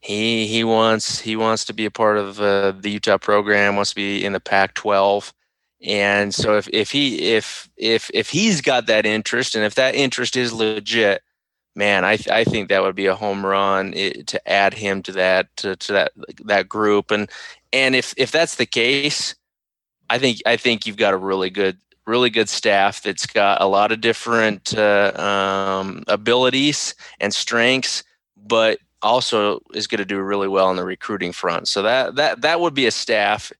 He 0.01 0.47
he 0.47 0.65
wants 0.65 1.21
he 1.21 1.37
wants 1.37 1.65
to 1.67 1.75
be 1.75 1.85
a 1.85 1.91
part 1.91 2.17
of 2.17 2.41
uh, 2.41 2.73
the 2.73 2.91
Utah 2.91 3.19
program. 3.19 3.77
Wants 3.77 3.91
to 3.91 3.97
be 3.97 4.25
in 4.25 4.33
the 4.33 4.41
Pac-12. 4.41 5.33
And 5.85 6.35
so 6.35 6.57
if 6.57 6.69
if 6.73 6.91
he 6.93 7.35
if 7.35 7.69
if 7.77 8.11
if 8.15 8.31
he's 8.31 8.61
got 8.61 8.87
that 8.87 9.05
interest 9.05 9.55
and 9.55 9.65
if 9.65 9.75
that 9.75 9.95
interest 9.95 10.37
is 10.37 10.53
legit, 10.53 11.23
man, 11.75 12.05
I 12.05 12.19
I 12.31 12.45
think 12.45 12.69
that 12.69 12.83
would 12.83 12.95
be 12.95 13.07
a 13.07 13.15
home 13.17 13.45
run 13.45 13.93
it, 13.95 14.27
to 14.29 14.49
add 14.49 14.75
him 14.75 15.03
to 15.05 15.13
that 15.13 15.55
to, 15.59 15.77
to 15.77 15.93
that 15.93 16.13
that 16.45 16.69
group. 16.69 17.11
And 17.11 17.29
and 17.73 17.95
if 17.95 18.15
if 18.17 18.31
that's 18.31 18.57
the 18.57 18.67
case, 18.67 19.35
I 20.09 20.19
think 20.19 20.39
I 20.47 20.57
think 20.57 20.87
you've 20.87 20.97
got 20.97 21.15
a 21.15 21.19
really 21.19 21.51
good 21.51 21.79
really 22.07 22.31
good 22.31 22.49
staff 22.49 23.03
that's 23.03 23.27
got 23.27 23.61
a 23.61 23.67
lot 23.67 23.93
of 23.93 24.01
different 24.01 24.77
uh, 24.77 25.13
um, 25.17 26.03
abilities 26.09 26.95
and 27.21 27.33
strengths, 27.33 28.03
but 28.37 28.79
also 29.03 29.61
is 29.75 29.87
going 29.87 29.99
to 29.99 30.05
do 30.05 30.21
really 30.21 30.49
well 30.49 30.69
on 30.69 30.77
the 30.77 30.85
recruiting 30.85 31.33
front. 31.33 31.69
So 31.69 31.83
that 31.83 32.17
that 32.17 32.43
that 32.43 32.61
would 32.61 32.75
be 32.75 32.87
a 32.87 32.91
staff. 32.91 33.53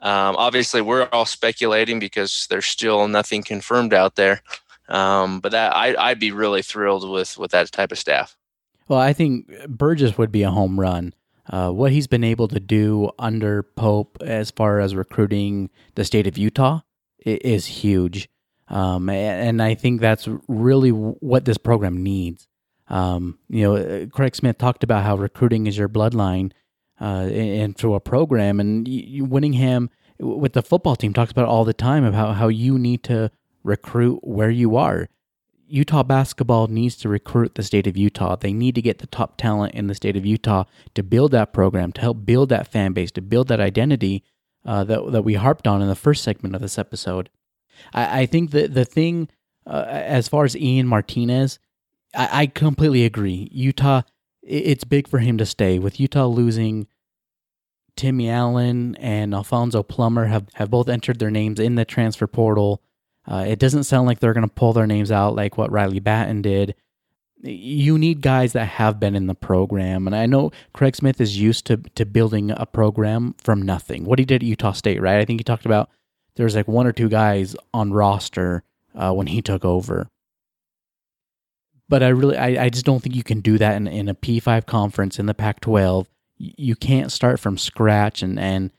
Um, 0.00 0.36
obviously, 0.36 0.80
we're 0.80 1.08
all 1.12 1.26
speculating 1.26 1.98
because 1.98 2.46
there's 2.48 2.66
still 2.66 3.06
nothing 3.08 3.42
confirmed 3.42 3.92
out 3.92 4.16
there. 4.16 4.42
Um, 4.88 5.40
but 5.40 5.52
that 5.52 5.74
I, 5.76 5.94
I'd 5.96 6.18
be 6.18 6.32
really 6.32 6.62
thrilled 6.62 7.08
with 7.08 7.38
with 7.38 7.50
that 7.52 7.70
type 7.72 7.92
of 7.92 7.98
staff. 7.98 8.36
Well, 8.88 8.98
I 8.98 9.12
think 9.12 9.46
Burgess 9.68 10.18
would 10.18 10.32
be 10.32 10.42
a 10.42 10.50
home 10.50 10.80
run. 10.80 11.14
Uh, 11.48 11.70
what 11.70 11.92
he's 11.92 12.06
been 12.06 12.24
able 12.24 12.48
to 12.48 12.60
do 12.60 13.10
under 13.18 13.62
Pope 13.62 14.18
as 14.20 14.50
far 14.50 14.80
as 14.80 14.94
recruiting 14.94 15.70
the 15.94 16.04
state 16.04 16.26
of 16.26 16.38
Utah 16.38 16.80
is 17.24 17.66
huge. 17.66 18.28
Um, 18.68 19.08
and 19.08 19.60
I 19.60 19.74
think 19.74 20.00
that's 20.00 20.28
really 20.46 20.90
what 20.90 21.44
this 21.44 21.58
program 21.58 22.02
needs. 22.02 22.46
Um, 22.88 23.38
you 23.48 23.62
know, 23.62 23.76
uh, 23.76 24.06
Craig 24.06 24.34
Smith 24.34 24.58
talked 24.58 24.84
about 24.84 25.04
how 25.04 25.16
recruiting 25.16 25.66
is 25.66 25.76
your 25.76 25.88
bloodline 25.88 26.52
uh, 27.00 27.28
into 27.30 27.94
a 27.94 28.00
program, 28.00 28.60
and 28.60 28.86
Whittingham 29.28 29.90
with 30.18 30.52
the 30.52 30.62
football 30.62 30.96
team 30.96 31.12
talks 31.12 31.32
about 31.32 31.46
all 31.46 31.64
the 31.64 31.72
time 31.72 32.04
about 32.04 32.36
how 32.36 32.48
you 32.48 32.78
need 32.78 33.02
to 33.04 33.30
recruit 33.64 34.20
where 34.22 34.50
you 34.50 34.76
are. 34.76 35.08
Utah 35.66 36.02
basketball 36.02 36.66
needs 36.66 36.96
to 36.96 37.08
recruit 37.08 37.54
the 37.54 37.62
state 37.62 37.86
of 37.86 37.96
Utah. 37.96 38.36
They 38.36 38.52
need 38.52 38.74
to 38.74 38.82
get 38.82 38.98
the 38.98 39.06
top 39.06 39.36
talent 39.36 39.74
in 39.74 39.86
the 39.86 39.94
state 39.94 40.16
of 40.16 40.26
Utah 40.26 40.64
to 40.94 41.02
build 41.02 41.30
that 41.30 41.52
program, 41.52 41.92
to 41.92 42.00
help 42.00 42.26
build 42.26 42.48
that 42.48 42.66
fan 42.66 42.92
base, 42.92 43.12
to 43.12 43.22
build 43.22 43.48
that 43.48 43.60
identity 43.60 44.24
uh, 44.64 44.84
that 44.84 45.12
that 45.12 45.22
we 45.22 45.34
harped 45.34 45.66
on 45.66 45.82
in 45.82 45.88
the 45.88 45.94
first 45.94 46.22
segment 46.22 46.54
of 46.54 46.60
this 46.60 46.78
episode. 46.78 47.30
I, 47.92 48.22
I 48.22 48.26
think 48.26 48.50
that 48.50 48.74
the 48.74 48.84
thing, 48.84 49.28
uh, 49.66 49.84
as 49.88 50.28
far 50.28 50.44
as 50.44 50.56
Ian 50.56 50.86
Martinez, 50.86 51.58
I, 52.14 52.42
I 52.42 52.46
completely 52.46 53.04
agree. 53.04 53.48
Utah, 53.52 54.02
it's 54.42 54.84
big 54.84 55.08
for 55.08 55.18
him 55.18 55.38
to 55.38 55.46
stay. 55.46 55.78
With 55.78 56.00
Utah 56.00 56.26
losing 56.26 56.86
Timmy 57.96 58.30
Allen 58.30 58.96
and 58.96 59.34
Alfonso 59.34 59.82
Plummer 59.82 60.26
have, 60.26 60.48
have 60.54 60.70
both 60.70 60.88
entered 60.88 61.18
their 61.18 61.30
names 61.30 61.60
in 61.60 61.74
the 61.74 61.84
transfer 61.84 62.26
portal. 62.26 62.82
Uh, 63.26 63.44
it 63.46 63.58
doesn't 63.58 63.84
sound 63.84 64.06
like 64.06 64.20
they're 64.20 64.32
going 64.32 64.48
to 64.48 64.54
pull 64.54 64.72
their 64.72 64.86
names 64.86 65.12
out 65.12 65.34
like 65.34 65.58
what 65.58 65.70
Riley 65.70 66.00
Battin 66.00 66.42
did. 66.42 66.74
You 67.42 67.96
need 67.96 68.20
guys 68.20 68.52
that 68.52 68.66
have 68.66 69.00
been 69.00 69.14
in 69.14 69.26
the 69.26 69.34
program. 69.34 70.06
And 70.06 70.14
I 70.14 70.26
know 70.26 70.50
Craig 70.72 70.94
Smith 70.94 71.20
is 71.20 71.38
used 71.38 71.66
to, 71.66 71.78
to 71.94 72.04
building 72.04 72.50
a 72.50 72.66
program 72.66 73.34
from 73.38 73.62
nothing. 73.62 74.04
What 74.04 74.18
he 74.18 74.24
did 74.24 74.42
at 74.42 74.46
Utah 74.46 74.72
State, 74.72 75.00
right? 75.00 75.20
I 75.20 75.24
think 75.24 75.40
he 75.40 75.44
talked 75.44 75.66
about 75.66 75.88
there 76.36 76.44
was 76.44 76.54
like 76.54 76.68
one 76.68 76.86
or 76.86 76.92
two 76.92 77.08
guys 77.08 77.56
on 77.72 77.92
roster 77.92 78.62
uh, 78.94 79.12
when 79.12 79.28
he 79.28 79.40
took 79.40 79.64
over 79.64 80.08
but 81.90 82.04
I 82.04 82.08
really, 82.10 82.36
I, 82.36 82.66
I 82.66 82.68
just 82.68 82.86
don't 82.86 83.02
think 83.02 83.16
you 83.16 83.24
can 83.24 83.40
do 83.40 83.58
that 83.58 83.74
in, 83.74 83.88
in 83.88 84.08
a 84.08 84.14
P5 84.14 84.64
conference 84.64 85.18
in 85.18 85.26
the 85.26 85.34
Pac 85.34 85.60
12. 85.60 86.08
You 86.38 86.76
can't 86.76 87.10
start 87.10 87.40
from 87.40 87.58
scratch 87.58 88.22
and, 88.22 88.38
and 88.38 88.70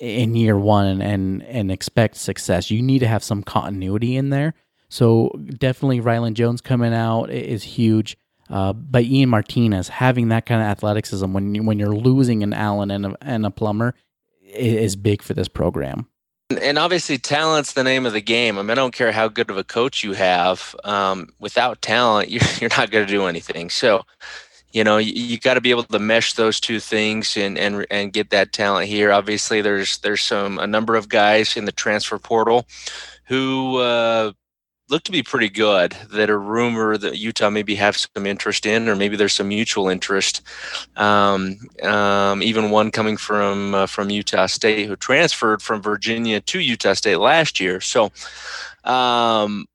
in 0.00 0.34
year 0.34 0.58
one 0.58 1.02
and, 1.02 1.42
and 1.42 1.70
expect 1.70 2.16
success. 2.16 2.70
You 2.70 2.80
need 2.80 3.00
to 3.00 3.06
have 3.06 3.22
some 3.22 3.42
continuity 3.42 4.16
in 4.16 4.30
there. 4.30 4.54
So 4.88 5.30
definitely 5.58 6.00
Rylan 6.00 6.34
Jones 6.34 6.60
coming 6.60 6.94
out 6.94 7.30
is 7.30 7.62
huge. 7.62 8.16
Uh, 8.50 8.72
but 8.72 9.04
Ian 9.04 9.28
Martinez 9.28 9.88
having 9.88 10.28
that 10.28 10.46
kind 10.46 10.62
of 10.62 10.68
athleticism 10.68 11.32
when 11.32 11.54
you, 11.54 11.62
when 11.62 11.78
you're 11.78 11.94
losing 11.94 12.42
an 12.42 12.54
Allen 12.54 12.90
and 12.90 13.06
a, 13.06 13.16
and 13.20 13.44
a 13.44 13.50
Plummer 13.50 13.94
is 14.42 14.96
big 14.96 15.22
for 15.22 15.34
this 15.34 15.48
program. 15.48 16.08
And 16.62 16.78
obviously, 16.78 17.18
talent's 17.18 17.74
the 17.74 17.84
name 17.84 18.06
of 18.06 18.14
the 18.14 18.22
game. 18.22 18.58
I 18.58 18.62
mean, 18.62 18.70
I 18.70 18.74
don't 18.74 18.94
care 18.94 19.12
how 19.12 19.28
good 19.28 19.50
of 19.50 19.58
a 19.58 19.64
coach 19.64 20.02
you 20.02 20.14
have. 20.14 20.74
Um, 20.82 21.28
without 21.38 21.82
talent, 21.82 22.30
you're, 22.30 22.42
you're 22.58 22.70
not 22.70 22.90
going 22.90 23.06
to 23.06 23.12
do 23.12 23.26
anything. 23.26 23.68
So, 23.68 24.06
you 24.72 24.82
know, 24.82 24.96
you, 24.96 25.12
you 25.12 25.38
got 25.38 25.54
to 25.54 25.60
be 25.60 25.70
able 25.70 25.82
to 25.82 25.98
mesh 25.98 26.32
those 26.32 26.58
two 26.58 26.80
things 26.80 27.36
and 27.36 27.58
and 27.58 27.86
and 27.90 28.14
get 28.14 28.30
that 28.30 28.54
talent 28.54 28.88
here. 28.88 29.12
Obviously, 29.12 29.60
there's 29.60 29.98
there's 29.98 30.22
some 30.22 30.58
a 30.58 30.66
number 30.66 30.96
of 30.96 31.10
guys 31.10 31.54
in 31.54 31.66
the 31.66 31.72
transfer 31.72 32.18
portal 32.18 32.66
who 33.24 33.76
uh, 33.76 34.32
look 34.90 35.04
to 35.04 35.12
be 35.12 35.22
pretty 35.22 35.48
good 35.48 35.92
that 36.10 36.30
a 36.30 36.36
rumor 36.36 36.96
that 36.96 37.18
Utah 37.18 37.50
maybe 37.50 37.74
have 37.74 37.96
some 37.96 38.26
interest 38.26 38.64
in, 38.66 38.88
or 38.88 38.96
maybe 38.96 39.16
there's 39.16 39.34
some 39.34 39.48
mutual 39.48 39.88
interest. 39.88 40.42
Um, 40.96 41.58
um, 41.82 42.42
even 42.42 42.70
one 42.70 42.90
coming 42.90 43.16
from 43.16 43.74
uh, 43.74 43.86
from 43.86 44.10
Utah 44.10 44.46
State 44.46 44.86
who 44.86 44.96
transferred 44.96 45.62
from 45.62 45.82
Virginia 45.82 46.40
to 46.40 46.60
Utah 46.60 46.94
State 46.94 47.16
last 47.16 47.60
year. 47.60 47.80
So, 47.80 48.10
um, 48.84 49.66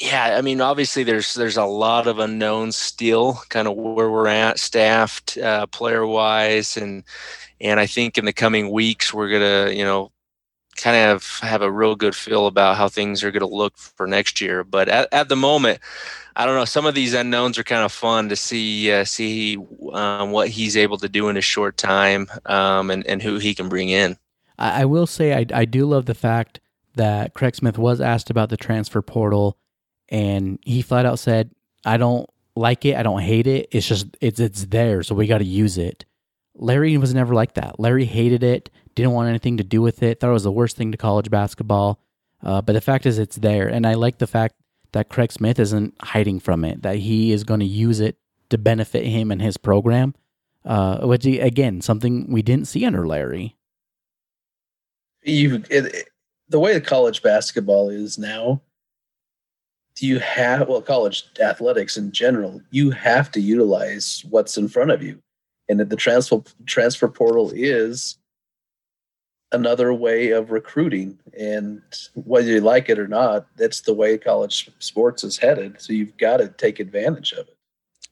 yeah, 0.00 0.36
I 0.36 0.42
mean, 0.42 0.60
obviously 0.60 1.02
there's 1.02 1.34
there's 1.34 1.56
a 1.56 1.64
lot 1.64 2.06
of 2.06 2.18
unknowns 2.18 2.76
still, 2.76 3.40
kind 3.48 3.66
of 3.66 3.74
where 3.74 4.10
we're 4.10 4.28
at, 4.28 4.58
staffed, 4.58 5.38
uh, 5.38 5.66
player 5.66 6.06
wise, 6.06 6.76
and 6.76 7.04
and 7.60 7.80
I 7.80 7.86
think 7.86 8.18
in 8.18 8.24
the 8.24 8.32
coming 8.32 8.70
weeks 8.70 9.12
we're 9.12 9.30
gonna 9.30 9.72
you 9.72 9.84
know 9.84 10.12
kind 10.78 11.10
of 11.10 11.26
have 11.40 11.62
a 11.62 11.70
real 11.70 11.94
good 11.94 12.14
feel 12.14 12.46
about 12.46 12.76
how 12.76 12.88
things 12.88 13.22
are 13.22 13.30
going 13.30 13.48
to 13.48 13.54
look 13.54 13.76
for 13.76 14.06
next 14.06 14.40
year. 14.40 14.64
But 14.64 14.88
at, 14.88 15.12
at 15.12 15.28
the 15.28 15.36
moment, 15.36 15.80
I 16.36 16.46
don't 16.46 16.54
know. 16.54 16.64
Some 16.64 16.86
of 16.86 16.94
these 16.94 17.14
unknowns 17.14 17.58
are 17.58 17.64
kind 17.64 17.84
of 17.84 17.92
fun 17.92 18.28
to 18.28 18.36
see 18.36 18.92
uh, 18.92 19.04
see 19.04 19.58
um, 19.92 20.30
what 20.30 20.48
he's 20.48 20.76
able 20.76 20.96
to 20.98 21.08
do 21.08 21.28
in 21.28 21.36
a 21.36 21.40
short 21.42 21.76
time 21.76 22.28
um, 22.46 22.90
and 22.90 23.04
and 23.06 23.20
who 23.20 23.38
he 23.38 23.54
can 23.54 23.68
bring 23.68 23.88
in. 23.88 24.16
I, 24.58 24.82
I 24.82 24.84
will 24.84 25.06
say 25.06 25.34
I 25.34 25.46
I 25.52 25.64
do 25.64 25.84
love 25.84 26.06
the 26.06 26.14
fact 26.14 26.60
that 26.94 27.34
Craig 27.34 27.56
Smith 27.56 27.76
was 27.76 28.00
asked 28.00 28.30
about 28.30 28.50
the 28.50 28.56
transfer 28.56 29.02
portal, 29.02 29.58
and 30.08 30.60
he 30.62 30.80
flat 30.80 31.06
out 31.06 31.18
said, 31.18 31.50
"I 31.84 31.96
don't 31.96 32.30
like 32.54 32.84
it. 32.84 32.96
I 32.96 33.02
don't 33.02 33.20
hate 33.20 33.48
it. 33.48 33.68
It's 33.72 33.88
just 33.88 34.06
it's 34.20 34.38
it's 34.38 34.66
there, 34.66 35.02
so 35.02 35.16
we 35.16 35.26
got 35.26 35.38
to 35.38 35.44
use 35.44 35.76
it." 35.76 36.04
Larry 36.54 36.96
was 36.98 37.14
never 37.14 37.34
like 37.34 37.54
that. 37.54 37.78
Larry 37.80 38.04
hated 38.04 38.42
it 38.42 38.70
didn't 38.98 39.14
want 39.14 39.28
anything 39.28 39.56
to 39.56 39.64
do 39.64 39.80
with 39.80 40.02
it, 40.02 40.20
thought 40.20 40.30
it 40.30 40.32
was 40.32 40.42
the 40.44 40.52
worst 40.52 40.76
thing 40.76 40.92
to 40.92 40.98
college 40.98 41.30
basketball. 41.30 42.00
Uh, 42.42 42.60
but 42.62 42.74
the 42.74 42.80
fact 42.80 43.06
is, 43.06 43.18
it's 43.18 43.36
there. 43.36 43.66
And 43.66 43.86
I 43.86 43.94
like 43.94 44.18
the 44.18 44.26
fact 44.26 44.54
that 44.92 45.08
Craig 45.08 45.32
Smith 45.32 45.58
isn't 45.58 45.94
hiding 46.02 46.40
from 46.40 46.64
it, 46.64 46.82
that 46.82 46.96
he 46.96 47.32
is 47.32 47.44
going 47.44 47.60
to 47.60 47.66
use 47.66 48.00
it 48.00 48.16
to 48.50 48.58
benefit 48.58 49.04
him 49.04 49.30
and 49.30 49.42
his 49.42 49.56
program, 49.56 50.14
uh, 50.64 51.06
which, 51.06 51.26
again, 51.26 51.80
something 51.80 52.30
we 52.30 52.42
didn't 52.42 52.68
see 52.68 52.84
under 52.84 53.06
Larry. 53.06 53.56
You, 55.22 55.62
it, 55.68 56.08
the 56.48 56.58
way 56.58 56.74
the 56.74 56.80
college 56.80 57.22
basketball 57.22 57.90
is 57.90 58.18
now, 58.18 58.62
do 59.96 60.06
you 60.06 60.20
have, 60.20 60.68
well, 60.68 60.80
college 60.80 61.24
athletics 61.40 61.96
in 61.96 62.12
general, 62.12 62.62
you 62.70 62.90
have 62.92 63.30
to 63.32 63.40
utilize 63.40 64.24
what's 64.30 64.56
in 64.56 64.68
front 64.68 64.90
of 64.90 65.02
you. 65.02 65.20
And 65.68 65.80
the 65.80 65.96
transfer 65.96 66.42
transfer 66.64 67.08
portal 67.08 67.52
is 67.54 68.16
another 69.52 69.92
way 69.92 70.30
of 70.30 70.50
recruiting. 70.50 71.18
And 71.38 71.82
whether 72.14 72.48
you 72.48 72.60
like 72.60 72.88
it 72.88 72.98
or 72.98 73.08
not, 73.08 73.46
that's 73.56 73.82
the 73.82 73.94
way 73.94 74.18
college 74.18 74.70
sports 74.78 75.24
is 75.24 75.38
headed. 75.38 75.80
So 75.80 75.92
you've 75.92 76.16
got 76.16 76.38
to 76.38 76.48
take 76.48 76.80
advantage 76.80 77.32
of 77.32 77.48
it. 77.48 77.56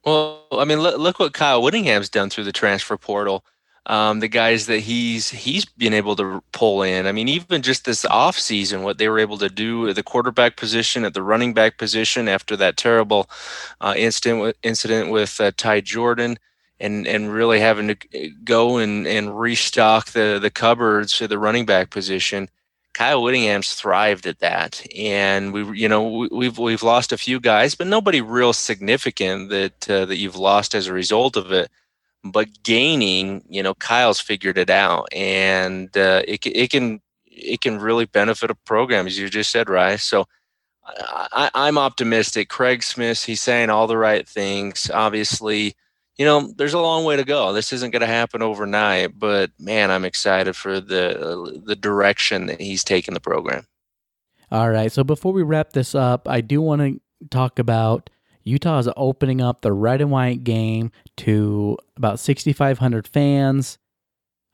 Well, 0.04 0.46
I 0.52 0.64
mean, 0.64 0.80
look, 0.80 0.98
look 0.98 1.18
what 1.18 1.32
Kyle 1.32 1.60
Whittingham's 1.60 2.08
done 2.08 2.30
through 2.30 2.44
the 2.44 2.52
transfer 2.52 2.96
portal. 2.96 3.44
Um, 3.86 4.18
the 4.18 4.28
guys 4.28 4.66
that 4.66 4.80
he's 4.80 5.30
he's 5.30 5.64
been 5.64 5.94
able 5.94 6.16
to 6.16 6.42
pull 6.50 6.82
in. 6.82 7.06
I 7.06 7.12
mean, 7.12 7.28
even 7.28 7.62
just 7.62 7.84
this 7.84 8.04
off 8.04 8.36
season, 8.36 8.82
what 8.82 8.98
they 8.98 9.08
were 9.08 9.20
able 9.20 9.38
to 9.38 9.48
do 9.48 9.88
at 9.88 9.94
the 9.94 10.02
quarterback 10.02 10.56
position, 10.56 11.04
at 11.04 11.14
the 11.14 11.22
running 11.22 11.54
back 11.54 11.78
position, 11.78 12.28
after 12.28 12.56
that 12.56 12.76
terrible 12.76 13.30
uh, 13.80 13.94
incident 13.96 14.56
incident 14.64 15.12
with 15.12 15.40
uh, 15.40 15.52
Ty 15.56 15.82
Jordan, 15.82 16.36
and 16.78 17.06
and 17.06 17.32
really 17.32 17.60
having 17.60 17.88
to 17.88 18.30
go 18.44 18.78
and 18.78 19.06
and 19.06 19.38
restock 19.38 20.10
the 20.10 20.38
the 20.40 20.50
cupboards 20.50 21.14
for 21.14 21.26
the 21.26 21.38
running 21.38 21.66
back 21.66 21.90
position. 21.90 22.48
Kyle 22.94 23.22
Whittingham's 23.22 23.74
thrived 23.74 24.26
at 24.26 24.38
that, 24.38 24.82
and 24.96 25.52
we, 25.52 25.78
you 25.78 25.88
know, 25.88 26.26
we've 26.30 26.58
we've 26.58 26.82
lost 26.82 27.12
a 27.12 27.18
few 27.18 27.38
guys, 27.40 27.74
but 27.74 27.86
nobody 27.86 28.22
real 28.22 28.54
significant 28.54 29.50
that 29.50 29.90
uh, 29.90 30.06
that 30.06 30.16
you've 30.16 30.36
lost 30.36 30.74
as 30.74 30.86
a 30.86 30.94
result 30.94 31.36
of 31.36 31.52
it. 31.52 31.70
But 32.24 32.62
gaining, 32.62 33.44
you 33.50 33.62
know, 33.62 33.74
Kyle's 33.74 34.18
figured 34.18 34.56
it 34.56 34.70
out, 34.70 35.08
and 35.12 35.94
uh, 35.96 36.22
it 36.26 36.46
it 36.46 36.70
can 36.70 37.02
it 37.26 37.60
can 37.60 37.78
really 37.78 38.06
benefit 38.06 38.50
a 38.50 38.54
program, 38.54 39.06
as 39.06 39.18
you 39.18 39.28
just 39.28 39.50
said, 39.50 39.68
Rye. 39.68 39.96
So 39.96 40.26
I, 40.86 41.50
I'm 41.54 41.78
optimistic. 41.78 42.48
Craig 42.48 42.82
Smith, 42.82 43.24
he's 43.24 43.40
saying 43.42 43.70
all 43.70 43.86
the 43.86 43.98
right 43.98 44.26
things. 44.26 44.90
Obviously, 44.92 45.74
you 46.18 46.24
know, 46.24 46.52
there's 46.56 46.74
a 46.74 46.78
long 46.78 47.04
way 47.04 47.16
to 47.16 47.24
go. 47.24 47.52
This 47.52 47.72
isn't 47.72 47.90
going 47.90 48.00
to 48.00 48.06
happen 48.06 48.42
overnight, 48.42 49.18
but 49.18 49.50
man, 49.58 49.90
I'm 49.90 50.04
excited 50.04 50.56
for 50.56 50.80
the 50.80 51.60
the 51.64 51.76
direction 51.76 52.46
that 52.46 52.60
he's 52.60 52.84
taking 52.84 53.14
the 53.14 53.20
program. 53.20 53.66
All 54.50 54.70
right. 54.70 54.90
So 54.90 55.04
before 55.04 55.32
we 55.32 55.42
wrap 55.42 55.72
this 55.72 55.94
up, 55.94 56.28
I 56.28 56.40
do 56.40 56.62
want 56.62 56.80
to 56.82 57.00
talk 57.30 57.58
about 57.58 58.10
Utah 58.44 58.78
is 58.78 58.88
opening 58.96 59.40
up 59.40 59.60
the 59.60 59.72
red 59.72 60.00
and 60.00 60.10
white 60.10 60.44
game 60.44 60.92
to 61.18 61.76
about 61.96 62.20
6,500 62.20 63.08
fans. 63.08 63.78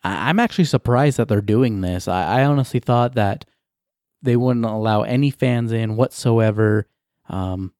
I- 0.03 0.31
am 0.31 0.41
actually 0.41 0.65
surprised 0.65 1.19
that 1.19 1.29
they're 1.29 1.43
doing 1.43 1.83
this. 1.83 2.09
I, 2.09 2.41
I 2.41 2.45
honestly 2.45 2.81
thought 2.81 3.15
that 3.15 3.45
they 4.23 4.35
wouldn't 4.35 4.65
allow 4.65 5.03
any 5.03 5.31
fans 5.31 5.73
in 5.73 5.97
whatsoever. 5.97 6.87
Um, 7.29 7.75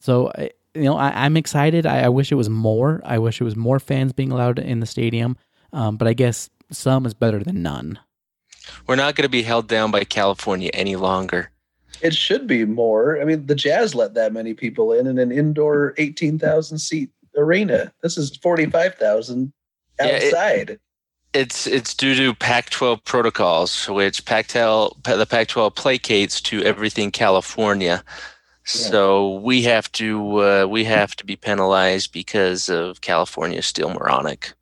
so 0.00 0.32
you 0.74 0.82
know, 0.82 0.96
I, 0.96 1.26
am 1.26 1.36
excited. 1.36 1.86
I, 1.86 2.02
I, 2.04 2.08
wish 2.08 2.30
it 2.30 2.36
was 2.36 2.48
more. 2.48 3.00
I 3.04 3.18
wish 3.18 3.40
it 3.40 3.44
was 3.44 3.56
more 3.56 3.80
fans 3.80 4.12
being 4.12 4.32
allowed 4.32 4.58
in 4.58 4.80
the 4.80 4.86
stadium. 4.86 5.36
Um, 5.72 5.96
but 5.96 6.08
I 6.08 6.12
guess 6.12 6.50
some 6.70 7.06
is 7.06 7.14
better 7.14 7.40
than 7.40 7.62
none. 7.62 7.98
We're 8.86 8.96
not 8.96 9.14
going 9.14 9.24
to 9.24 9.30
be 9.30 9.42
held 9.42 9.68
down 9.68 9.90
by 9.90 10.04
California 10.04 10.70
any 10.72 10.96
longer. 10.96 11.50
It 12.00 12.14
should 12.14 12.46
be 12.46 12.64
more. 12.64 13.20
I 13.20 13.24
mean, 13.24 13.46
the 13.46 13.54
Jazz 13.54 13.94
let 13.94 14.14
that 14.14 14.32
many 14.32 14.54
people 14.54 14.92
in 14.92 15.06
in 15.06 15.18
an 15.18 15.32
indoor 15.32 15.94
18,000 15.98 16.78
seat 16.78 17.10
arena. 17.36 17.92
This 18.02 18.16
is 18.16 18.36
45,000 18.36 19.52
outside. 20.00 20.68
Yeah, 20.68 20.74
it, 20.74 20.80
it's 21.34 21.66
it's 21.66 21.94
due 21.94 22.14
to 22.14 22.34
Pac-12 22.34 23.04
protocols, 23.04 23.88
which 23.88 24.24
Pac-12 24.24 25.02
the 25.02 25.26
Pac-12 25.26 25.74
placates 25.74 26.40
to 26.42 26.62
everything 26.62 27.10
California. 27.10 28.02
So 28.68 29.38
we 29.38 29.62
have 29.62 29.90
to 29.92 30.42
uh, 30.42 30.66
we 30.66 30.84
have 30.84 31.16
to 31.16 31.24
be 31.24 31.36
penalized 31.36 32.12
because 32.12 32.68
of 32.68 33.00
California 33.00 33.62
steel 33.62 33.88
moronic. 33.88 34.52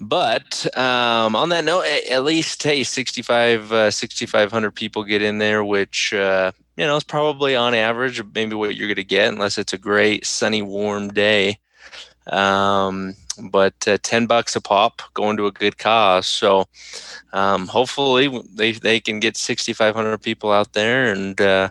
But 0.00 0.66
um, 0.76 1.36
on 1.36 1.50
that 1.50 1.64
note, 1.64 1.84
at 2.10 2.24
least 2.24 2.62
hey, 2.62 2.82
65 2.82 3.72
uh, 3.72 3.90
6,500 3.90 4.70
people 4.70 5.04
get 5.04 5.20
in 5.20 5.36
there, 5.36 5.62
which 5.62 6.14
uh, 6.14 6.52
you 6.78 6.86
know 6.86 6.96
is 6.96 7.04
probably 7.04 7.54
on 7.54 7.74
average 7.74 8.22
maybe 8.34 8.54
what 8.54 8.74
you're 8.74 8.88
going 8.88 8.96
to 8.96 9.04
get, 9.04 9.32
unless 9.32 9.58
it's 9.58 9.74
a 9.74 9.78
great 9.78 10.24
sunny 10.26 10.62
warm 10.62 11.08
day. 11.08 11.58
Um, 12.28 13.14
but 13.50 13.74
uh, 13.86 13.98
10 14.02 14.26
bucks 14.26 14.56
a 14.56 14.62
pop 14.62 15.02
going 15.12 15.36
to 15.36 15.46
a 15.46 15.52
good 15.52 15.76
cause. 15.76 16.26
So 16.26 16.66
um, 17.34 17.66
hopefully 17.66 18.42
they 18.54 18.72
they 18.72 18.98
can 18.98 19.20
get 19.20 19.36
6,500 19.36 20.22
people 20.22 20.50
out 20.52 20.72
there 20.72 21.12
and 21.12 21.38
uh, 21.38 21.68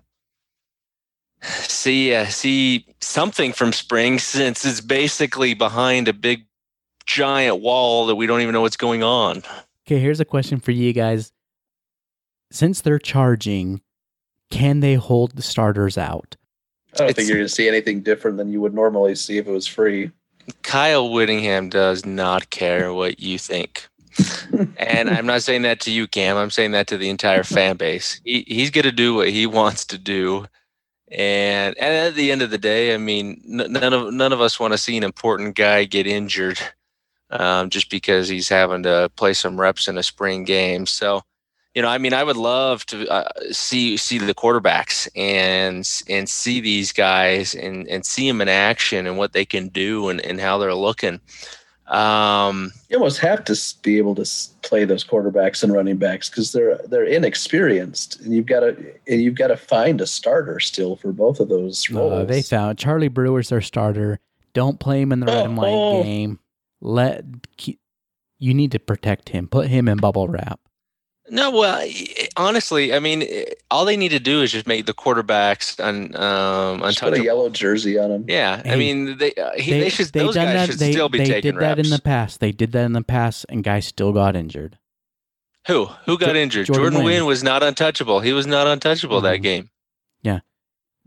see 1.41 2.13
uh, 2.13 2.25
see 2.25 2.85
something 3.01 3.53
from 3.53 3.73
spring 3.73 4.19
since 4.19 4.65
it's 4.65 4.81
basically 4.81 5.53
behind 5.53 6.07
a 6.07 6.13
big 6.13 6.45
giant 7.05 7.61
wall 7.61 8.07
that 8.07 8.15
we 8.15 8.27
don't 8.27 8.41
even 8.41 8.53
know 8.53 8.61
what's 8.61 8.77
going 8.77 9.03
on. 9.03 9.43
Okay, 9.87 9.99
here's 9.99 10.19
a 10.19 10.25
question 10.25 10.59
for 10.59 10.71
you 10.71 10.93
guys. 10.93 11.31
Since 12.51 12.81
they're 12.81 12.99
charging, 12.99 13.81
can 14.49 14.79
they 14.79 14.95
hold 14.95 15.35
the 15.35 15.41
starters 15.41 15.97
out? 15.97 16.35
I 16.93 16.97
don't 16.97 17.09
it's, 17.09 17.17
think 17.17 17.27
you're 17.27 17.37
going 17.37 17.47
to 17.47 17.53
see 17.53 17.67
anything 17.67 18.01
different 18.01 18.37
than 18.37 18.51
you 18.51 18.61
would 18.61 18.73
normally 18.73 19.15
see 19.15 19.37
if 19.37 19.47
it 19.47 19.51
was 19.51 19.67
free. 19.67 20.11
Kyle 20.61 21.11
Whittingham 21.11 21.69
does 21.69 22.05
not 22.05 22.49
care 22.49 22.93
what 22.93 23.19
you 23.19 23.37
think. 23.37 23.87
and 24.77 25.09
I'm 25.09 25.25
not 25.25 25.43
saying 25.43 25.63
that 25.63 25.81
to 25.81 25.91
you, 25.91 26.07
Cam. 26.07 26.37
I'm 26.37 26.49
saying 26.49 26.71
that 26.71 26.87
to 26.87 26.97
the 26.97 27.09
entire 27.09 27.43
fan 27.43 27.75
base. 27.75 28.21
He, 28.23 28.45
he's 28.47 28.71
going 28.71 28.85
to 28.85 28.91
do 28.91 29.15
what 29.15 29.29
he 29.29 29.45
wants 29.45 29.85
to 29.85 29.97
do 29.97 30.45
and 31.11 31.77
and 31.77 31.93
at 32.07 32.15
the 32.15 32.31
end 32.31 32.41
of 32.41 32.49
the 32.49 32.57
day, 32.57 32.93
I 32.93 32.97
mean, 32.97 33.41
none 33.45 33.93
of 33.93 34.13
none 34.13 34.33
of 34.33 34.41
us 34.41 34.59
want 34.59 34.73
to 34.73 34.77
see 34.77 34.97
an 34.97 35.03
important 35.03 35.55
guy 35.55 35.85
get 35.85 36.07
injured 36.07 36.59
um, 37.29 37.69
just 37.69 37.89
because 37.89 38.27
he's 38.27 38.49
having 38.49 38.83
to 38.83 39.11
play 39.15 39.33
some 39.33 39.59
reps 39.59 39.87
in 39.87 39.97
a 39.97 40.03
spring 40.03 40.43
game. 40.43 40.85
So, 40.85 41.21
you 41.73 41.81
know, 41.81 41.89
I 41.89 41.97
mean, 41.97 42.13
I 42.13 42.23
would 42.23 42.37
love 42.37 42.85
to 42.87 43.07
uh, 43.09 43.29
see 43.51 43.97
see 43.97 44.17
the 44.17 44.33
quarterbacks 44.33 45.07
and 45.15 45.87
and 46.09 46.29
see 46.29 46.59
these 46.59 46.91
guys 46.91 47.53
and 47.53 47.87
and 47.87 48.05
see 48.05 48.27
them 48.27 48.41
in 48.41 48.49
action 48.49 49.05
and 49.05 49.17
what 49.17 49.33
they 49.33 49.45
can 49.45 49.67
do 49.69 50.09
and, 50.09 50.21
and 50.21 50.39
how 50.39 50.57
they're 50.57 50.73
looking. 50.73 51.19
Um, 51.87 52.71
you 52.89 52.97
almost 52.97 53.19
have 53.19 53.43
to 53.45 53.55
be 53.83 53.99
able 53.99 54.15
to 54.15 54.25
play 54.63 54.85
those 54.85 55.03
quarterbacks 55.03 55.63
and 55.63 55.71
running 55.71 55.97
backs 55.97 56.29
because 56.29 56.51
they're 56.51 56.79
they're 56.87 57.05
inexperienced, 57.05 58.19
and 58.21 58.33
you've 58.33 58.47
got 58.47 58.61
to 58.61 58.75
and 59.07 59.21
you've 59.21 59.35
got 59.35 59.47
to 59.47 59.57
find 59.57 60.01
a 60.01 60.07
starter 60.07 60.59
still 60.59 60.95
for 60.95 61.11
both 61.11 61.39
of 61.39 61.49
those 61.49 61.89
roles. 61.91 62.11
Uh, 62.11 62.25
they 62.25 62.41
found 62.41 62.79
Charlie 62.79 63.07
Brewer's 63.07 63.49
their 63.49 63.61
starter. 63.61 64.19
Don't 64.53 64.79
play 64.79 65.01
him 65.01 65.11
in 65.11 65.19
the 65.19 65.27
red 65.27 65.37
oh, 65.37 65.45
and 65.45 65.57
white 65.57 65.67
oh. 65.67 66.03
game. 66.03 66.39
Let 66.81 67.23
you 68.39 68.53
need 68.53 68.71
to 68.71 68.79
protect 68.79 69.29
him. 69.29 69.47
Put 69.47 69.67
him 69.67 69.87
in 69.87 69.97
bubble 69.97 70.27
wrap. 70.27 70.59
No, 71.27 71.49
well, 71.49 71.87
honestly, 72.37 72.93
I 72.93 72.99
mean, 72.99 73.27
all 73.71 73.85
they 73.85 73.97
need 73.97 74.09
to 74.09 74.19
do 74.19 74.43
is 74.43 74.51
just 74.51 74.67
make 74.67 74.85
the 74.85 74.93
quarterbacks 74.93 75.83
un, 75.83 76.15
um, 76.15 76.83
untouchable. 76.83 77.11
Put 77.13 77.19
a 77.19 77.23
yellow 77.23 77.49
jersey 77.49 77.97
on 77.97 78.09
them. 78.11 78.25
Yeah, 78.27 78.61
hey, 78.61 78.73
I 78.73 78.75
mean, 78.75 79.17
they, 79.17 79.33
uh, 79.33 79.51
he, 79.55 79.71
they, 79.71 79.79
they, 79.81 79.89
should. 79.89 80.07
They 80.13 80.19
those 80.19 80.35
guys 80.35 80.53
that, 80.53 80.69
should 80.69 80.79
they, 80.79 80.91
still 80.91 81.09
be 81.09 81.17
they 81.19 81.25
taking 81.25 81.53
did 81.53 81.61
that 81.61 81.77
reps. 81.77 81.87
in 81.87 81.89
the 81.89 82.01
past. 82.01 82.39
They 82.39 82.51
did 82.51 82.73
that 82.73 82.85
in 82.85 82.93
the 82.93 83.03
past, 83.03 83.45
and 83.49 83.63
guys 83.63 83.87
still 83.87 84.11
got 84.11 84.35
injured. 84.35 84.77
Who? 85.65 85.85
Who 86.05 86.19
got 86.19 86.33
jo- 86.33 86.35
injured? 86.35 86.67
Jordan, 86.67 86.83
Jordan 86.83 87.03
Wynn. 87.03 87.25
was 87.25 87.43
not 87.43 87.63
untouchable. 87.63 88.19
He 88.19 88.31
was 88.31 88.45
not 88.45 88.67
untouchable 88.67 89.17
mm-hmm. 89.17 89.25
that 89.25 89.37
game. 89.37 89.71
Yeah, 90.21 90.41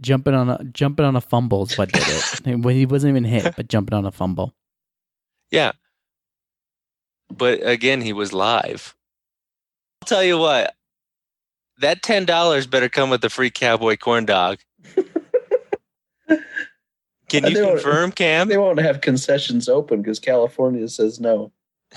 jumping 0.00 0.34
on 0.34 0.50
a 0.50 0.64
jumping 0.64 1.06
on 1.06 1.14
a 1.14 1.20
fumble 1.20 1.64
is 1.64 1.78
what 1.78 1.92
did 1.92 2.02
it. 2.04 2.44
he 2.74 2.86
wasn't 2.86 3.10
even 3.10 3.24
hit, 3.24 3.54
but 3.54 3.68
jumping 3.68 3.94
on 3.94 4.04
a 4.04 4.10
fumble. 4.10 4.52
Yeah, 5.52 5.72
but 7.30 7.64
again, 7.64 8.00
he 8.00 8.12
was 8.12 8.32
live. 8.32 8.96
I'll 10.02 10.06
tell 10.06 10.24
you 10.24 10.38
what 10.38 10.74
that 11.78 12.02
ten 12.02 12.24
dollars 12.24 12.66
better 12.66 12.88
come 12.88 13.10
with 13.10 13.20
the 13.20 13.30
free 13.30 13.50
cowboy 13.50 13.96
corn 13.96 14.24
dog. 14.26 14.58
Can 17.28 17.46
you 17.46 17.64
confirm, 17.64 18.12
Cam? 18.16 18.48
They 18.48 18.56
won't 18.58 18.80
have 18.80 19.00
concessions 19.00 19.68
open 19.68 20.02
because 20.02 20.18
California 20.18 20.88
says 20.88 21.20
no. 21.20 21.52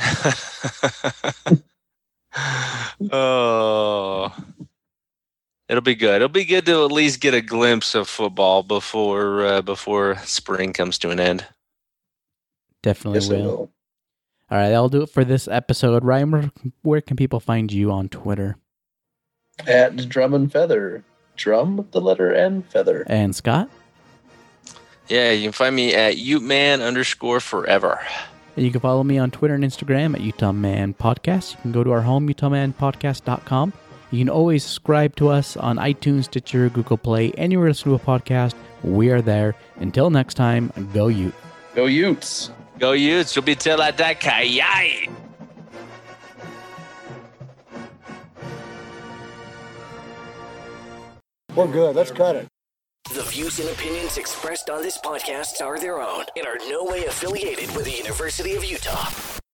oh, 3.11 4.33
it'll 5.67 5.81
be 5.81 5.95
good. 5.95 6.15
It'll 6.15 6.29
be 6.29 6.45
good 6.45 6.65
to 6.65 6.85
at 6.85 6.91
least 6.91 7.19
get 7.21 7.33
a 7.33 7.41
glimpse 7.41 7.95
of 7.95 8.07
football 8.07 8.63
before 8.63 9.45
uh, 9.45 9.61
before 9.61 10.17
spring 10.23 10.73
comes 10.73 10.97
to 10.99 11.09
an 11.09 11.19
end. 11.19 11.45
Definitely 12.83 13.19
yes, 13.19 13.29
will. 13.29 13.43
will. 13.43 13.71
All 14.51 14.57
right, 14.57 14.69
that'll 14.69 14.89
do 14.89 15.03
it 15.03 15.09
for 15.09 15.23
this 15.23 15.47
episode. 15.47 16.03
Ryan, 16.03 16.31
where, 16.31 16.51
where 16.81 17.01
can 17.01 17.15
people 17.15 17.39
find 17.39 17.71
you 17.71 17.89
on 17.91 18.09
Twitter? 18.09 18.57
at 19.67 20.09
Drum 20.09 20.33
and 20.33 20.51
Feather. 20.51 21.03
Drum, 21.35 21.87
the 21.91 22.01
letter 22.01 22.33
N, 22.33 22.63
Feather. 22.63 23.03
And 23.07 23.35
Scott? 23.35 23.69
Yeah, 25.07 25.31
you 25.31 25.43
can 25.43 25.51
find 25.51 25.75
me 25.75 25.93
at 25.93 26.15
Uteman 26.15 26.85
underscore 26.85 27.39
forever. 27.39 27.99
And 28.55 28.65
you 28.65 28.71
can 28.71 28.81
follow 28.81 29.03
me 29.03 29.17
on 29.17 29.31
Twitter 29.31 29.55
and 29.55 29.63
Instagram 29.63 30.13
at 30.13 30.21
Utah 30.21 30.51
Man 30.51 30.93
Podcast. 30.93 31.55
You 31.55 31.61
can 31.61 31.71
go 31.71 31.83
to 31.83 31.91
our 31.91 32.01
home, 32.01 32.27
UtahManPodcast.com. 32.27 33.73
You 34.11 34.19
can 34.19 34.29
always 34.29 34.63
subscribe 34.63 35.15
to 35.17 35.29
us 35.29 35.55
on 35.55 35.77
iTunes, 35.77 36.25
Stitcher, 36.25 36.69
Google 36.69 36.97
Play, 36.97 37.31
anywhere 37.33 37.67
to 37.67 37.71
listen 37.71 37.89
to 37.91 37.95
a 37.95 37.99
podcast. 37.99 38.55
We 38.83 39.09
are 39.09 39.21
there. 39.21 39.55
Until 39.77 40.09
next 40.09 40.33
time, 40.33 40.71
go 40.93 41.07
Ute. 41.07 41.33
Go 41.75 41.85
Utes. 41.85 42.51
Go 42.81 42.93
Utes. 42.93 43.35
You'll 43.35 43.45
be 43.45 43.53
till 43.53 43.77
that 43.77 43.95
Yay! 44.43 45.07
We're 51.55 51.67
good. 51.67 51.95
Let's 51.95 52.09
cut 52.09 52.35
it. 52.37 52.47
The 53.13 53.21
views 53.21 53.59
and 53.59 53.69
opinions 53.69 54.17
expressed 54.17 54.71
on 54.71 54.81
this 54.81 54.97
podcast 54.97 55.61
are 55.61 55.79
their 55.79 56.01
own 56.01 56.25
and 56.35 56.47
are 56.47 56.57
no 56.69 56.83
way 56.83 57.05
affiliated 57.05 57.75
with 57.75 57.85
the 57.85 57.91
University 57.91 58.55
of 58.55 58.63
Utah. 58.63 59.40